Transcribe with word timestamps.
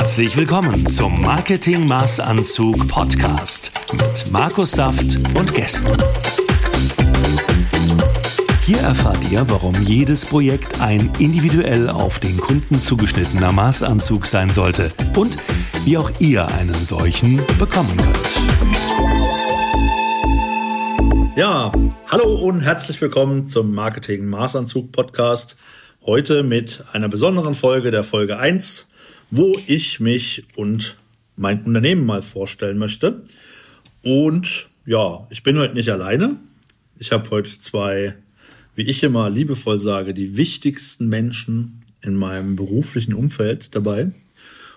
Herzlich 0.00 0.34
willkommen 0.34 0.86
zum 0.86 1.20
Marketing 1.20 1.86
Maßanzug 1.86 2.88
Podcast 2.88 3.70
mit 3.92 4.32
Markus 4.32 4.72
Saft 4.72 5.18
und 5.34 5.54
Gästen. 5.54 5.94
Hier 8.62 8.78
erfahrt 8.78 9.18
ihr, 9.30 9.46
warum 9.50 9.74
jedes 9.82 10.24
Projekt 10.24 10.80
ein 10.80 11.12
individuell 11.18 11.90
auf 11.90 12.18
den 12.18 12.38
Kunden 12.38 12.80
zugeschnittener 12.80 13.52
Maßanzug 13.52 14.24
sein 14.24 14.48
sollte 14.48 14.90
und 15.16 15.36
wie 15.84 15.98
auch 15.98 16.10
ihr 16.18 16.48
einen 16.48 16.82
solchen 16.82 17.36
bekommen 17.58 17.94
könnt. 17.98 18.40
Ja, 21.36 21.70
hallo 22.08 22.36
und 22.36 22.62
herzlich 22.62 22.98
willkommen 23.02 23.46
zum 23.48 23.74
Marketing 23.74 24.24
Maßanzug 24.24 24.92
Podcast. 24.92 25.58
Heute 26.06 26.42
mit 26.42 26.82
einer 26.94 27.10
besonderen 27.10 27.54
Folge 27.54 27.90
der 27.90 28.02
Folge 28.02 28.38
1 28.38 28.86
wo 29.30 29.58
ich 29.66 30.00
mich 30.00 30.44
und 30.56 30.96
mein 31.36 31.62
Unternehmen 31.62 32.04
mal 32.04 32.22
vorstellen 32.22 32.78
möchte. 32.78 33.22
Und 34.02 34.68
ja, 34.84 35.26
ich 35.30 35.42
bin 35.42 35.58
heute 35.58 35.74
nicht 35.74 35.90
alleine. 35.90 36.36
Ich 36.98 37.12
habe 37.12 37.30
heute 37.30 37.58
zwei, 37.58 38.14
wie 38.74 38.82
ich 38.82 39.02
immer 39.02 39.30
liebevoll 39.30 39.78
sage, 39.78 40.14
die 40.14 40.36
wichtigsten 40.36 41.08
Menschen 41.08 41.80
in 42.02 42.16
meinem 42.16 42.56
beruflichen 42.56 43.14
Umfeld 43.14 43.74
dabei. 43.74 44.10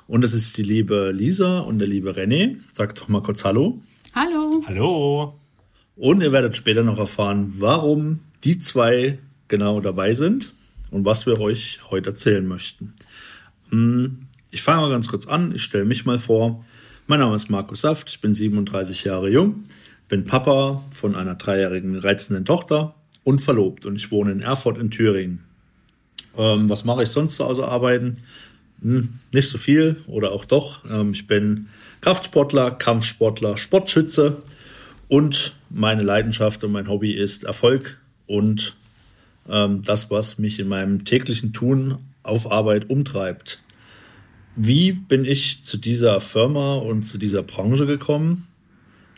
Und 0.08 0.22
das 0.22 0.34
ist 0.34 0.58
die 0.58 0.64
liebe 0.64 1.12
Lisa 1.12 1.60
und 1.60 1.80
der 1.80 1.88
liebe 1.88 2.12
René. 2.12 2.58
Sagt 2.72 3.00
doch 3.00 3.08
mal 3.08 3.22
kurz 3.22 3.44
Hallo. 3.44 3.82
Hallo. 4.14 4.64
Hallo. 4.68 5.40
Und 5.96 6.22
ihr 6.22 6.32
werdet 6.32 6.56
später 6.56 6.84
noch 6.84 6.98
erfahren, 6.98 7.54
warum 7.58 8.20
die 8.44 8.60
zwei 8.60 9.20
genau 9.48 9.80
dabei 9.80 10.14
sind 10.14 10.52
und 10.92 11.06
was 11.06 11.26
wir 11.26 11.40
euch 11.40 11.80
heute 11.90 12.12
erzählen 12.12 12.46
möchten. 12.46 12.94
Hm, 13.70 14.23
ich 14.54 14.62
fange 14.62 14.82
mal 14.82 14.90
ganz 14.90 15.08
kurz 15.08 15.26
an, 15.26 15.52
ich 15.56 15.64
stelle 15.64 15.84
mich 15.84 16.06
mal 16.06 16.20
vor. 16.20 16.64
Mein 17.08 17.20
Name 17.20 17.36
ist 17.36 17.50
Markus 17.50 17.82
Saft, 17.82 18.10
ich 18.12 18.22
bin 18.22 18.36
37 18.36 19.04
Jahre 19.04 19.30
jung, 19.30 19.64
bin 20.08 20.26
Papa 20.26 20.84
von 20.92 21.16
einer 21.16 21.34
dreijährigen 21.34 21.98
reizenden 21.98 22.46
Tochter 22.46 22.94
und 23.24 23.42
verlobt 23.42 23.88
und 23.88 23.96
ich 23.96 24.12
wohne 24.12 24.32
in 24.32 24.42
Erfurt 24.42 24.78
in 24.78 24.92
Thüringen. 24.92 25.44
Ähm, 26.38 26.70
was 26.70 26.86
mache 26.86 27.02
ich 27.02 27.10
sonst 27.10 27.38
so 27.38 27.46
außer 27.46 27.68
Arbeiten? 27.68 28.18
Hm, 28.84 29.10
nicht 29.34 29.50
so 29.50 29.58
viel 29.58 29.98
oder 30.06 30.32
auch 30.32 30.46
doch. 30.46 30.82
Ähm, 30.92 31.14
ich 31.14 31.26
bin 31.26 31.68
Kraftsportler, 32.02 32.70
Kampfsportler, 32.70 33.58
Sportschütze 33.58 34.44
und 35.08 35.56
meine 35.72 36.04
Leidenschaft 36.04 36.64
und 36.64 36.74
mein 36.74 36.90
Hobby 36.90 37.14
ist 37.14 37.44
Erfolg 37.44 38.00
und 38.28 38.76
ähm, 39.50 39.82
das, 39.82 40.12
was 40.12 40.38
mich 40.38 40.60
in 40.60 40.68
meinem 40.68 41.06
täglichen 41.06 41.54
Tun 41.54 41.98
auf 42.22 42.52
Arbeit 42.52 42.92
umtreibt. 42.92 43.63
Wie 44.56 44.92
bin 44.92 45.26
ich 45.26 45.64
zu 45.64 45.78
dieser 45.78 46.22
Firma 46.22 46.76
und 46.76 47.04
zu 47.04 47.18
dieser 47.18 47.42
Branche 47.42 47.88
gekommen? 47.88 48.48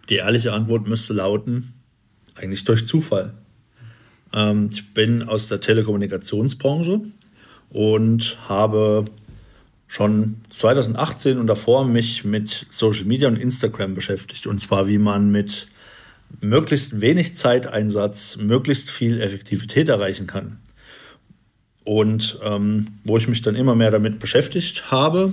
Die 0.10 0.16
ehrliche 0.16 0.54
Antwort 0.54 0.88
müsste 0.88 1.14
lauten, 1.14 1.74
eigentlich 2.36 2.64
durch 2.64 2.88
Zufall. 2.88 3.34
Ähm, 4.34 4.70
ich 4.72 4.94
bin 4.94 5.24
aus 5.24 5.48
der 5.48 5.60
Telekommunikationsbranche 5.60 7.02
und 7.70 8.38
habe 8.48 9.04
schon 9.88 10.38
2018 10.50 11.38
und 11.38 11.48
davor 11.48 11.86
mich 11.86 12.24
mit 12.24 12.68
Social 12.70 13.06
Media 13.06 13.28
und 13.28 13.36
Instagram 13.36 13.94
beschäftigt. 13.94 14.48
Und 14.48 14.62
zwar, 14.62 14.88
wie 14.88 15.00
man 15.00 15.32
mit 15.32 15.68
möglichst 16.40 17.02
wenig 17.02 17.36
Zeiteinsatz 17.36 18.38
möglichst 18.38 18.90
viel 18.90 19.20
Effektivität 19.20 19.90
erreichen 19.90 20.28
kann. 20.28 20.60
Und 21.86 22.40
ähm, 22.44 22.88
wo 23.04 23.16
ich 23.18 23.28
mich 23.28 23.42
dann 23.42 23.56
immer 23.56 23.76
mehr 23.76 23.92
damit 23.92 24.20
beschäftigt 24.20 24.92
habe, 24.92 25.32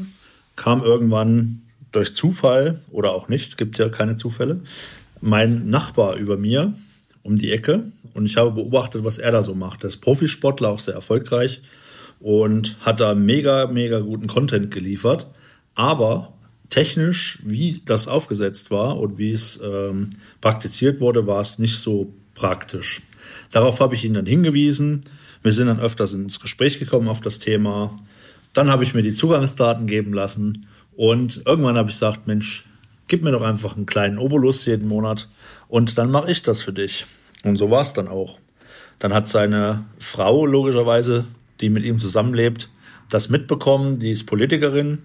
kam 0.55 0.83
irgendwann 0.83 1.63
durch 1.93 2.15
Zufall 2.15 2.79
oder 2.91 3.13
auch 3.13 3.29
nicht, 3.29 3.57
gibt 3.57 3.79
ja 3.79 3.89
keine 3.89 4.17
Zufälle, 4.17 4.61
mein 5.21 5.69
Nachbar 5.69 6.17
über 6.17 6.37
mir 6.37 6.75
um 7.23 7.37
die 7.37 7.53
Ecke 7.53 7.91
und 8.15 8.27
ich 8.27 8.37
habe 8.37 8.51
beobachtet, 8.51 9.05
was 9.05 9.19
er 9.19 9.33
da 9.33 9.43
so 9.43 9.55
macht. 9.55 9.85
Er 9.85 9.89
ist 9.89 9.99
Profisportler, 9.99 10.71
auch 10.71 10.81
sehr 10.81 10.95
erfolgreich 10.95 11.63
und 12.21 12.77
hat 12.81 13.01
da 13.01 13.15
mega, 13.15 13.67
mega 13.67 14.01
guten 14.01 14.27
Content 14.27 14.71
geliefert. 14.71 15.29
Aber 15.75 16.35
technisch, 16.69 17.39
wie 17.45 17.81
das 17.85 18.09
aufgesetzt 18.09 18.71
war 18.71 18.99
und 18.99 19.19
wie 19.19 19.33
es 19.33 19.61
ähm, 19.63 20.11
praktiziert 20.41 21.01
wurde, 21.01 21.27
war 21.27 21.41
es 21.41 21.59
nicht 21.59 21.79
so 21.79 22.13
praktisch. 22.35 23.03
Darauf 23.51 23.81
habe 23.81 23.95
ich 23.95 24.05
ihn 24.05 24.15
dann 24.15 24.27
hingewiesen 24.27 25.03
wir 25.43 25.53
sind 25.53 25.67
dann 25.67 25.81
öfters 25.81 26.13
ins 26.13 26.41
Gespräch 26.41 26.79
gekommen 26.79 27.09
auf 27.09 27.21
das 27.21 27.39
Thema. 27.39 27.95
Dann 28.53 28.71
habe 28.71 28.85
ich 28.85 28.95
mir 28.95 29.03
die 29.03 29.13
Zugangsdaten 29.13 29.87
geben 29.87 30.13
lassen 30.13 30.67
und 30.97 31.43
irgendwann 31.47 31.77
habe 31.77 31.89
ich 31.89 31.97
gesagt, 31.97 32.27
Mensch, 32.27 32.67
gib 33.09 33.25
mir 33.25 33.33
doch 33.33 33.43
einfach 33.43 33.77
einen 33.77 33.87
kleinen 33.87 34.19
Obolus 34.19 34.65
jeden 34.67 34.89
Monat 34.89 35.29
und 35.69 35.99
dann 35.99 36.11
mache 36.11 36.31
ich 36.31 36.43
das 36.43 36.63
für 36.63 36.73
dich. 36.73 37.07
Und 37.45 37.57
so 37.57 37.71
war 37.71 37.83
es 37.83 37.93
dann 37.93 38.09
auch. 38.09 38.39
Dann 38.99 39.13
hat 39.13 39.27
seine 39.27 39.85
Frau 39.99 40.47
logischerweise, 40.47 41.25
die 41.61 41.71
mit 41.71 41.83
ihm 41.85 41.99
zusammenlebt, 41.99 42.69
das 43.11 43.29
mitbekommen. 43.29 43.99
Die 43.99 44.11
ist 44.11 44.27
Politikerin 44.27 44.99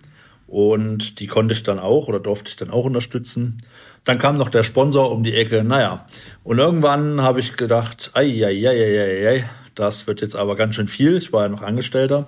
und 0.47 1.19
die 1.19 1.27
konnte 1.27 1.53
ich 1.53 1.63
dann 1.63 1.79
auch 1.79 2.07
oder 2.07 2.19
durfte 2.19 2.49
ich 2.49 2.55
dann 2.55 2.69
auch 2.69 2.85
unterstützen. 2.85 3.57
Dann 4.03 4.19
kam 4.19 4.37
noch 4.37 4.49
der 4.49 4.63
Sponsor 4.63 5.11
um 5.11 5.23
die 5.23 5.33
Ecke. 5.33 5.63
Naja, 5.63 6.05
und 6.43 6.59
irgendwann 6.59 7.21
habe 7.21 7.39
ich 7.39 7.57
gedacht, 7.57 8.11
ei, 8.13 8.45
ei, 8.45 8.69
ei, 8.69 8.77
ei, 8.77 9.29
ei, 9.29 9.49
das 9.77 10.07
wird 10.07 10.21
jetzt 10.21 10.35
aber 10.35 10.55
ganz 10.55 10.75
schön 10.75 10.87
viel. 10.87 11.15
Ich 11.15 11.31
war 11.31 11.43
ja 11.43 11.49
noch 11.49 11.61
Angestellter 11.61 12.27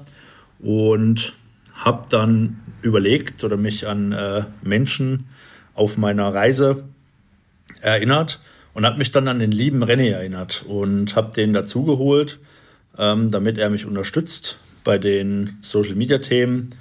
und 0.60 1.34
habe 1.74 2.06
dann 2.10 2.60
überlegt 2.82 3.44
oder 3.44 3.58
mich 3.58 3.88
an 3.88 4.12
äh, 4.12 4.44
Menschen 4.62 5.26
auf 5.74 5.98
meiner 5.98 6.34
Reise 6.34 6.84
erinnert 7.82 8.40
und 8.74 8.86
habe 8.86 8.98
mich 8.98 9.12
dann 9.12 9.28
an 9.28 9.40
den 9.40 9.52
lieben 9.52 9.84
René 9.84 10.12
erinnert 10.12 10.64
und 10.68 11.16
habe 11.16 11.34
den 11.34 11.54
dazugeholt, 11.54 12.40
ähm, 12.98 13.32
damit 13.32 13.58
er 13.58 13.70
mich 13.70 13.86
unterstützt 13.86 14.58
bei 14.84 14.98
den 14.98 15.58
Social-Media-Themen. 15.62 16.76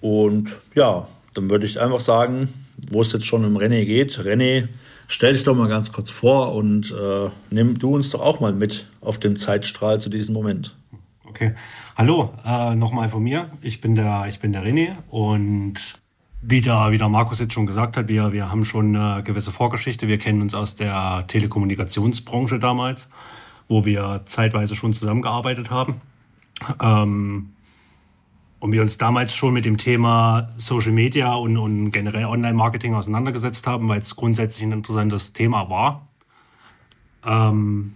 Und 0.00 0.56
ja, 0.74 1.06
dann 1.34 1.50
würde 1.50 1.66
ich 1.66 1.78
einfach 1.78 2.00
sagen, 2.00 2.48
wo 2.90 3.02
es 3.02 3.12
jetzt 3.12 3.26
schon 3.26 3.44
um 3.44 3.56
René 3.58 3.84
geht. 3.84 4.18
René 4.18 4.68
Stell 5.08 5.34
dich 5.34 5.44
doch 5.44 5.54
mal 5.54 5.68
ganz 5.68 5.92
kurz 5.92 6.10
vor 6.10 6.54
und 6.54 6.90
äh, 6.90 7.30
nimm 7.50 7.78
du 7.78 7.94
uns 7.94 8.10
doch 8.10 8.20
auch 8.20 8.40
mal 8.40 8.52
mit 8.52 8.86
auf 9.00 9.18
den 9.18 9.36
Zeitstrahl 9.36 10.00
zu 10.00 10.10
diesem 10.10 10.34
Moment. 10.34 10.76
Okay. 11.24 11.54
Hallo, 11.96 12.34
äh, 12.44 12.74
nochmal 12.74 13.08
von 13.08 13.22
mir. 13.22 13.48
Ich 13.62 13.80
bin 13.80 13.94
der, 13.94 14.26
ich 14.28 14.40
bin 14.40 14.52
der 14.52 14.64
René 14.64 14.88
und 15.10 15.74
wie 16.42 16.60
der, 16.60 16.90
wie 16.90 16.98
der 16.98 17.08
Markus 17.08 17.40
jetzt 17.40 17.52
schon 17.52 17.66
gesagt 17.66 17.96
hat, 17.96 18.08
wir, 18.08 18.32
wir 18.32 18.50
haben 18.50 18.64
schon 18.64 18.96
eine 18.96 19.22
gewisse 19.22 19.52
Vorgeschichte. 19.52 20.08
Wir 20.08 20.18
kennen 20.18 20.42
uns 20.42 20.54
aus 20.54 20.76
der 20.76 21.24
Telekommunikationsbranche 21.26 22.58
damals, 22.58 23.10
wo 23.68 23.84
wir 23.84 24.22
zeitweise 24.26 24.74
schon 24.74 24.92
zusammengearbeitet 24.92 25.70
haben. 25.70 26.00
Ähm, 26.80 27.50
und 28.58 28.72
wir 28.72 28.82
uns 28.82 28.98
damals 28.98 29.34
schon 29.34 29.54
mit 29.54 29.64
dem 29.64 29.76
Thema 29.76 30.48
Social 30.56 30.92
Media 30.92 31.34
und, 31.34 31.56
und 31.56 31.90
generell 31.90 32.24
Online-Marketing 32.24 32.94
auseinandergesetzt 32.94 33.66
haben, 33.66 33.88
weil 33.88 34.00
es 34.00 34.16
grundsätzlich 34.16 34.64
ein 34.64 34.72
interessantes 34.72 35.32
Thema 35.32 35.68
war. 35.68 36.08
Ähm, 37.24 37.94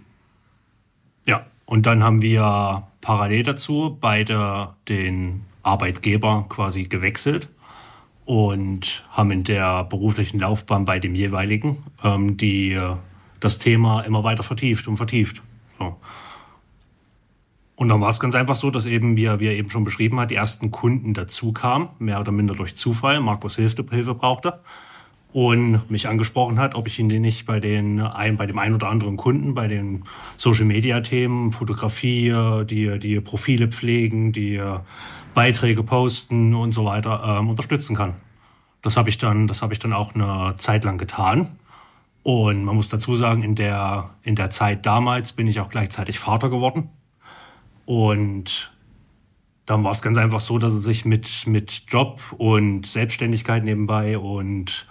ja, 1.25 1.45
und 1.65 1.85
dann 1.85 2.03
haben 2.03 2.21
wir 2.21 2.83
parallel 3.01 3.43
dazu 3.43 3.97
beide 3.99 4.69
den 4.87 5.45
Arbeitgeber 5.63 6.45
quasi 6.49 6.83
gewechselt 6.85 7.49
und 8.25 9.03
haben 9.09 9.31
in 9.31 9.43
der 9.43 9.83
beruflichen 9.85 10.39
Laufbahn 10.39 10.85
bei 10.85 10.99
dem 10.99 11.15
jeweiligen 11.15 11.77
ähm, 12.03 12.37
die, 12.37 12.79
das 13.39 13.57
Thema 13.57 14.01
immer 14.01 14.23
weiter 14.23 14.43
vertieft 14.43 14.87
und 14.87 14.97
vertieft. 14.97 15.41
So. 15.79 15.97
Und 17.81 17.89
dann 17.89 17.99
war 17.99 18.09
es 18.09 18.19
ganz 18.19 18.35
einfach 18.35 18.55
so, 18.55 18.69
dass 18.69 18.85
eben, 18.85 19.17
wie 19.17 19.25
er, 19.25 19.39
wie 19.39 19.47
er 19.47 19.55
eben 19.55 19.71
schon 19.71 19.83
beschrieben 19.83 20.19
hat, 20.19 20.29
die 20.29 20.35
ersten 20.35 20.69
Kunden 20.69 21.15
dazu 21.15 21.51
kamen, 21.51 21.89
mehr 21.97 22.19
oder 22.19 22.31
minder 22.31 22.53
durch 22.53 22.75
Zufall. 22.75 23.19
Markus 23.21 23.55
Hilfe, 23.55 23.83
Hilfe 23.89 24.13
brauchte 24.13 24.59
und 25.33 25.89
mich 25.89 26.07
angesprochen 26.07 26.59
hat, 26.59 26.75
ob 26.75 26.85
ich 26.85 26.99
ihn 26.99 27.09
den 27.09 27.23
nicht 27.23 27.47
bei, 27.47 27.59
den, 27.59 27.99
ein, 27.99 28.37
bei 28.37 28.45
dem 28.45 28.59
einen 28.59 28.75
oder 28.75 28.87
anderen 28.87 29.17
Kunden, 29.17 29.55
bei 29.55 29.67
den 29.67 30.03
Social-Media-Themen, 30.37 31.53
Fotografie, 31.53 32.31
die, 32.65 32.99
die 32.99 33.19
Profile 33.19 33.67
pflegen, 33.67 34.31
die 34.31 34.61
Beiträge 35.33 35.81
posten 35.81 36.53
und 36.53 36.73
so 36.73 36.85
weiter 36.85 37.39
ähm, 37.39 37.49
unterstützen 37.49 37.95
kann. 37.95 38.13
Das 38.83 38.95
habe 38.95 39.09
ich, 39.09 39.17
dann, 39.17 39.47
das 39.47 39.63
hab 39.63 39.71
ich 39.71 39.79
dann 39.79 39.93
auch 39.93 40.13
eine 40.13 40.55
Zeit 40.55 40.83
lang 40.83 40.99
getan. 40.99 41.57
Und 42.21 42.63
man 42.63 42.75
muss 42.75 42.89
dazu 42.89 43.15
sagen, 43.15 43.41
in 43.41 43.55
der, 43.55 44.11
in 44.21 44.35
der 44.35 44.51
Zeit 44.51 44.85
damals 44.85 45.31
bin 45.31 45.47
ich 45.47 45.59
auch 45.59 45.71
gleichzeitig 45.71 46.19
Vater 46.19 46.51
geworden. 46.51 46.91
Und 47.91 48.71
dann 49.65 49.83
war 49.83 49.91
es 49.91 50.01
ganz 50.01 50.17
einfach 50.17 50.39
so, 50.39 50.57
dass 50.57 50.71
er 50.71 50.79
sich 50.79 51.03
mit, 51.03 51.45
mit 51.45 51.83
Job 51.89 52.21
und 52.37 52.85
Selbstständigkeit 52.85 53.65
nebenbei 53.65 54.17
und 54.17 54.87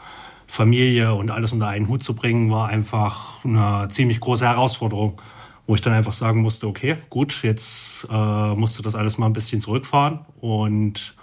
Familie 0.47 1.15
und 1.15 1.31
alles 1.31 1.55
unter 1.55 1.69
einen 1.69 1.89
Hut 1.89 2.03
zu 2.03 2.15
bringen, 2.15 2.51
war 2.51 2.69
einfach 2.69 3.43
eine 3.43 3.89
ziemlich 3.91 4.21
große 4.21 4.47
Herausforderung, 4.47 5.19
wo 5.67 5.75
ich 5.75 5.81
dann 5.81 5.95
einfach 5.95 6.13
sagen 6.13 6.43
musste, 6.43 6.67
okay, 6.67 6.95
gut, 7.09 7.43
jetzt 7.43 8.07
äh, 8.13 8.55
musst 8.55 8.79
du 8.79 8.83
das 8.83 8.95
alles 8.95 9.17
mal 9.17 9.29
ein 9.29 9.33
bisschen 9.33 9.63
zurückfahren 9.63 10.27
und 10.43 11.17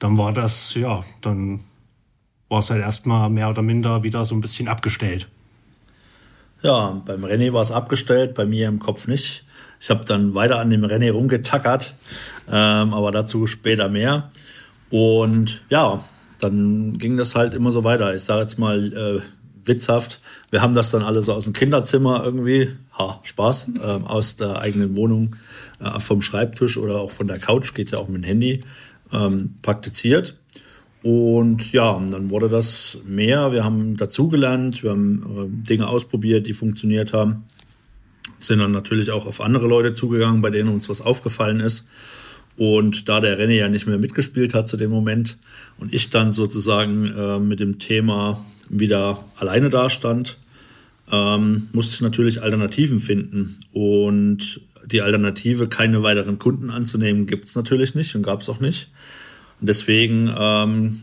dann 0.00 0.18
war 0.18 0.32
das, 0.32 0.74
ja, 0.74 1.04
dann 1.20 1.60
war 2.48 2.58
es 2.58 2.70
halt 2.70 2.82
erstmal 2.82 3.30
mehr 3.30 3.48
oder 3.48 3.62
minder 3.62 4.02
wieder 4.02 4.24
so 4.24 4.34
ein 4.34 4.40
bisschen 4.40 4.66
abgestellt. 4.66 5.28
Ja, 6.60 7.00
beim 7.06 7.24
René 7.24 7.52
war 7.52 7.62
es 7.62 7.70
abgestellt, 7.70 8.34
bei 8.34 8.46
mir 8.46 8.66
im 8.66 8.80
Kopf 8.80 9.06
nicht. 9.06 9.44
Ich 9.80 9.90
habe 9.90 10.04
dann 10.04 10.34
weiter 10.34 10.58
an 10.58 10.70
dem 10.70 10.84
René 10.84 11.10
rumgetackert, 11.10 11.94
ähm, 12.48 12.94
aber 12.94 13.12
dazu 13.12 13.46
später 13.46 13.88
mehr. 13.88 14.28
Und 14.90 15.62
ja, 15.70 16.02
dann 16.40 16.98
ging 16.98 17.16
das 17.16 17.34
halt 17.34 17.54
immer 17.54 17.70
so 17.70 17.84
weiter. 17.84 18.14
Ich 18.14 18.24
sage 18.24 18.40
jetzt 18.40 18.58
mal 18.58 18.92
äh, 18.92 19.20
witzhaft, 19.68 20.20
wir 20.50 20.62
haben 20.62 20.74
das 20.74 20.90
dann 20.90 21.02
alle 21.02 21.22
so 21.22 21.32
aus 21.32 21.44
dem 21.44 21.52
Kinderzimmer 21.52 22.22
irgendwie, 22.24 22.68
ha, 22.98 23.20
Spaß, 23.22 23.68
äh, 23.76 23.80
aus 23.80 24.36
der 24.36 24.60
eigenen 24.60 24.96
Wohnung, 24.96 25.36
äh, 25.80 26.00
vom 26.00 26.22
Schreibtisch 26.22 26.76
oder 26.78 26.98
auch 27.00 27.10
von 27.10 27.28
der 27.28 27.38
Couch, 27.38 27.74
geht 27.74 27.90
ja 27.90 27.98
auch 27.98 28.08
mit 28.08 28.22
dem 28.22 28.26
Handy, 28.26 28.64
ähm, 29.12 29.54
praktiziert. 29.62 30.34
Und 31.02 31.72
ja, 31.72 32.00
dann 32.10 32.30
wurde 32.30 32.48
das 32.48 32.98
mehr. 33.06 33.52
Wir 33.52 33.64
haben 33.64 33.96
dazugelernt, 33.96 34.82
wir 34.82 34.90
haben 34.90 35.62
äh, 35.62 35.66
Dinge 35.68 35.86
ausprobiert, 35.86 36.46
die 36.46 36.54
funktioniert 36.54 37.12
haben. 37.12 37.44
Sind 38.48 38.60
dann 38.60 38.72
natürlich 38.72 39.10
auch 39.10 39.26
auf 39.26 39.42
andere 39.42 39.66
Leute 39.66 39.92
zugegangen, 39.92 40.40
bei 40.40 40.48
denen 40.48 40.70
uns 40.70 40.88
was 40.88 41.02
aufgefallen 41.02 41.60
ist. 41.60 41.86
Und 42.56 43.10
da 43.10 43.20
der 43.20 43.38
René 43.38 43.56
ja 43.56 43.68
nicht 43.68 43.86
mehr 43.86 43.98
mitgespielt 43.98 44.54
hat 44.54 44.68
zu 44.68 44.78
dem 44.78 44.90
Moment 44.90 45.36
und 45.76 45.92
ich 45.92 46.08
dann 46.08 46.32
sozusagen 46.32 47.04
äh, 47.06 47.38
mit 47.38 47.60
dem 47.60 47.78
Thema 47.78 48.42
wieder 48.70 49.22
alleine 49.36 49.68
dastand, 49.68 50.38
ähm, 51.12 51.68
musste 51.72 51.94
ich 51.94 52.00
natürlich 52.00 52.40
Alternativen 52.40 53.00
finden. 53.00 53.58
Und 53.74 54.62
die 54.86 55.02
Alternative, 55.02 55.68
keine 55.68 56.02
weiteren 56.02 56.38
Kunden 56.38 56.70
anzunehmen, 56.70 57.26
gibt 57.26 57.44
es 57.44 57.54
natürlich 57.54 57.94
nicht 57.94 58.14
und 58.16 58.22
gab 58.22 58.40
es 58.40 58.48
auch 58.48 58.60
nicht. 58.60 58.88
Und 59.60 59.68
deswegen 59.68 60.32
ähm, 60.34 61.02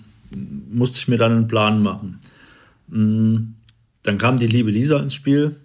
musste 0.71 0.97
ich 0.97 1.07
mir 1.07 1.17
dann 1.17 1.31
einen 1.31 1.47
Plan 1.47 1.83
machen. 1.83 2.19
Mm, 2.87 3.53
dann 4.01 4.17
kam 4.17 4.39
die 4.39 4.47
liebe 4.47 4.71
Lisa 4.71 4.97
ins 4.97 5.13
Spiel. 5.13 5.55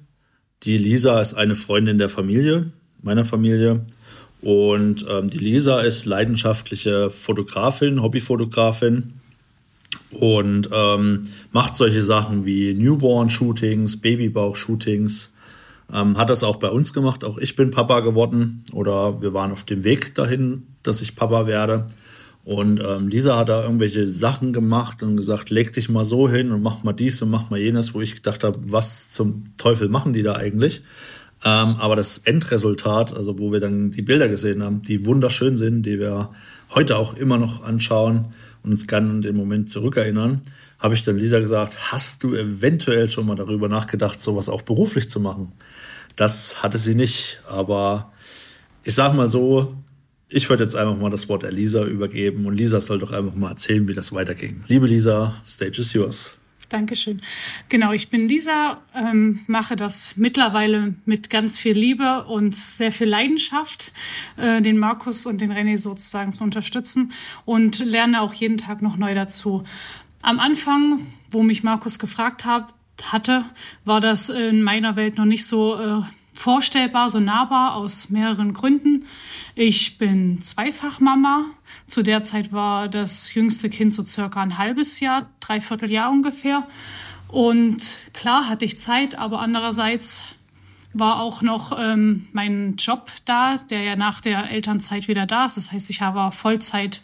Die 0.65 0.77
Lisa 0.77 1.21
ist 1.21 1.35
eine 1.35 1.55
Freundin 1.55 1.97
der 1.97 2.11
Familie, 2.11 2.71
meiner 3.03 3.25
Familie. 3.25 3.81
Und 4.43 5.07
ähm, 5.09 5.29
die 5.29 5.39
Lisa 5.39 5.81
ist 5.81 6.05
leidenschaftliche 6.05 7.09
Fotografin, 7.09 8.03
Hobbyfotografin 8.03 9.15
und 10.11 10.69
ähm, 10.73 11.23
macht 11.53 11.77
solche 11.77 12.05
Sachen 12.05 12.45
wie 12.45 12.75
Newborn-Shootings, 12.75 14.01
Babybauch-Shootings. 14.03 15.31
Ähm, 15.93 16.19
hat 16.19 16.29
das 16.29 16.43
auch 16.43 16.57
bei 16.57 16.69
uns 16.69 16.93
gemacht. 16.93 17.25
Auch 17.25 17.39
ich 17.39 17.57
bin 17.57 17.71
Papa 17.71 18.01
geworden 18.01 18.63
oder 18.73 19.23
wir 19.23 19.33
waren 19.33 19.53
auf 19.53 19.65
dem 19.65 19.85
Weg 19.85 20.15
dahin, 20.15 20.67
dass 20.83 21.01
ich 21.01 21.17
Papa 21.17 21.47
werde. 21.47 21.87
Und 22.51 22.81
ähm, 22.81 23.07
Lisa 23.07 23.39
hat 23.39 23.49
da 23.49 23.63
irgendwelche 23.63 24.11
Sachen 24.11 24.53
gemacht 24.53 25.05
und 25.05 25.17
gesagt, 25.17 25.51
leg 25.51 25.73
dich 25.73 25.89
mal 25.89 26.05
so 26.05 26.29
hin 26.29 26.51
und 26.51 26.65
mach 26.65 26.83
mal 26.83 26.93
dies 26.93 27.23
und 27.23 27.31
mach 27.31 27.49
mal 27.49 27.61
jenes, 27.61 27.95
wo 27.95 28.01
ich 28.01 28.17
gedacht 28.17 28.43
habe, 28.43 28.59
was 28.65 29.13
zum 29.13 29.57
Teufel 29.57 29.89
machen 29.89 30.13
die 30.13 30.25
da 30.25 30.35
eigentlich? 30.35 30.83
Ähm, 31.45 31.77
aber 31.79 31.95
das 31.95 32.19
Endresultat, 32.19 33.15
also 33.15 33.39
wo 33.39 33.53
wir 33.53 33.61
dann 33.61 33.93
die 33.93 34.03
Bilder 34.03 34.27
gesehen 34.27 34.65
haben, 34.65 34.83
die 34.83 35.07
wunderschön 35.07 35.57
sind, 35.57 35.87
die 35.87 36.01
wir 36.01 36.31
heute 36.75 36.97
auch 36.97 37.15
immer 37.15 37.39
noch 37.39 37.63
anschauen 37.63 38.35
und 38.65 38.73
uns 38.73 38.89
gerne 38.89 39.11
an 39.11 39.23
den 39.23 39.37
Moment 39.37 39.71
zurückerinnern, 39.71 40.41
habe 40.81 40.95
ich 40.95 41.05
dann 41.05 41.19
Lisa 41.19 41.39
gesagt, 41.39 41.93
hast 41.93 42.25
du 42.25 42.35
eventuell 42.35 43.09
schon 43.09 43.29
mal 43.29 43.37
darüber 43.37 43.69
nachgedacht, 43.69 44.21
sowas 44.21 44.49
auch 44.49 44.63
beruflich 44.63 45.09
zu 45.09 45.21
machen? 45.21 45.53
Das 46.17 46.65
hatte 46.65 46.79
sie 46.79 46.97
nicht, 46.97 47.39
aber 47.49 48.11
ich 48.83 48.97
sag 48.97 49.15
mal 49.15 49.29
so, 49.29 49.77
ich 50.31 50.49
würde 50.49 50.65
jetzt 50.65 50.77
einfach 50.77 50.97
mal 50.97 51.11
das 51.11 51.29
Wort 51.29 51.43
der 51.43 51.53
Lisa 51.53 51.85
übergeben 51.85 52.47
und 52.47 52.57
Lisa 52.57 52.81
soll 52.81 52.99
doch 52.99 53.13
einfach 53.13 53.35
mal 53.35 53.51
erzählen, 53.51 53.87
wie 53.89 53.95
das 53.95 54.13
weiterging. 54.13 54.65
Liebe 54.69 54.87
Lisa, 54.87 55.35
stage 55.45 55.81
is 55.81 55.93
yours. 55.93 56.37
Dankeschön. 56.69 57.21
Genau, 57.69 57.91
ich 57.93 58.11
bin 58.11 58.29
Lisa, 58.29 58.81
ähm, 58.95 59.41
mache 59.49 59.75
das 59.75 60.17
mittlerweile 60.17 60.95
mit 61.05 61.29
ganz 61.29 61.59
viel 61.59 61.77
Liebe 61.77 62.27
und 62.27 62.55
sehr 62.55 62.93
viel 62.93 63.09
Leidenschaft, 63.09 63.93
äh, 64.37 64.63
den 64.63 64.79
Markus 64.79 65.27
und 65.27 65.41
den 65.41 65.53
René 65.53 65.77
sozusagen 65.77 66.33
zu 66.33 66.45
unterstützen 66.45 67.11
und 67.45 67.85
lerne 67.85 68.21
auch 68.21 68.33
jeden 68.33 68.57
Tag 68.57 68.83
noch 68.83 68.97
neu 68.97 69.15
dazu. 69.15 69.65
Am 70.23 70.39
Anfang, 70.39 71.01
wo 71.33 71.43
mich 71.43 71.65
Markus 71.65 71.99
gefragt 71.99 72.45
hat, 72.45 72.73
hatte, 73.03 73.45
war 73.85 74.01
das 74.01 74.29
in 74.29 74.63
meiner 74.63 74.95
Welt 74.95 75.17
noch 75.17 75.25
nicht 75.25 75.47
so 75.47 75.75
äh, 75.75 76.03
vorstellbar, 76.33 77.11
so 77.11 77.21
nahbar 77.21 77.75
aus 77.75 78.11
mehreren 78.11 78.53
Gründen. 78.53 79.05
Ich 79.55 79.99
bin 79.99 80.41
Zweifachmama. 80.43 81.45
Zu 81.87 82.03
der 82.03 82.23
Zeit 82.23 82.53
war 82.53 82.89
das 82.89 83.35
jüngste 83.35 83.69
Kind 83.69 83.93
so 83.93 84.05
circa 84.05 84.41
ein 84.41 84.59
halbes 84.59 85.01
Jahr, 85.01 85.29
dreiviertel 85.41 85.91
Jahr 85.91 86.11
ungefähr. 86.11 86.67
Und 87.29 87.99
klar 88.13 88.49
hatte 88.49 88.65
ich 88.65 88.79
Zeit, 88.79 89.17
aber 89.17 89.41
andererseits 89.41 90.37
war 90.93 91.21
auch 91.21 91.43
noch 91.43 91.79
ähm, 91.79 92.27
mein 92.33 92.77
Job 92.77 93.11
da, 93.25 93.59
der 93.71 93.83
ja 93.83 93.97
nach 93.97 94.21
der 94.21 94.51
Elternzeit 94.51 95.09
wieder 95.09 95.27
da 95.27 95.47
ist. 95.47 95.57
Das 95.57 95.73
heißt, 95.73 95.91
ich 95.91 96.01
war 96.01 96.33
Vollzeit 96.33 97.01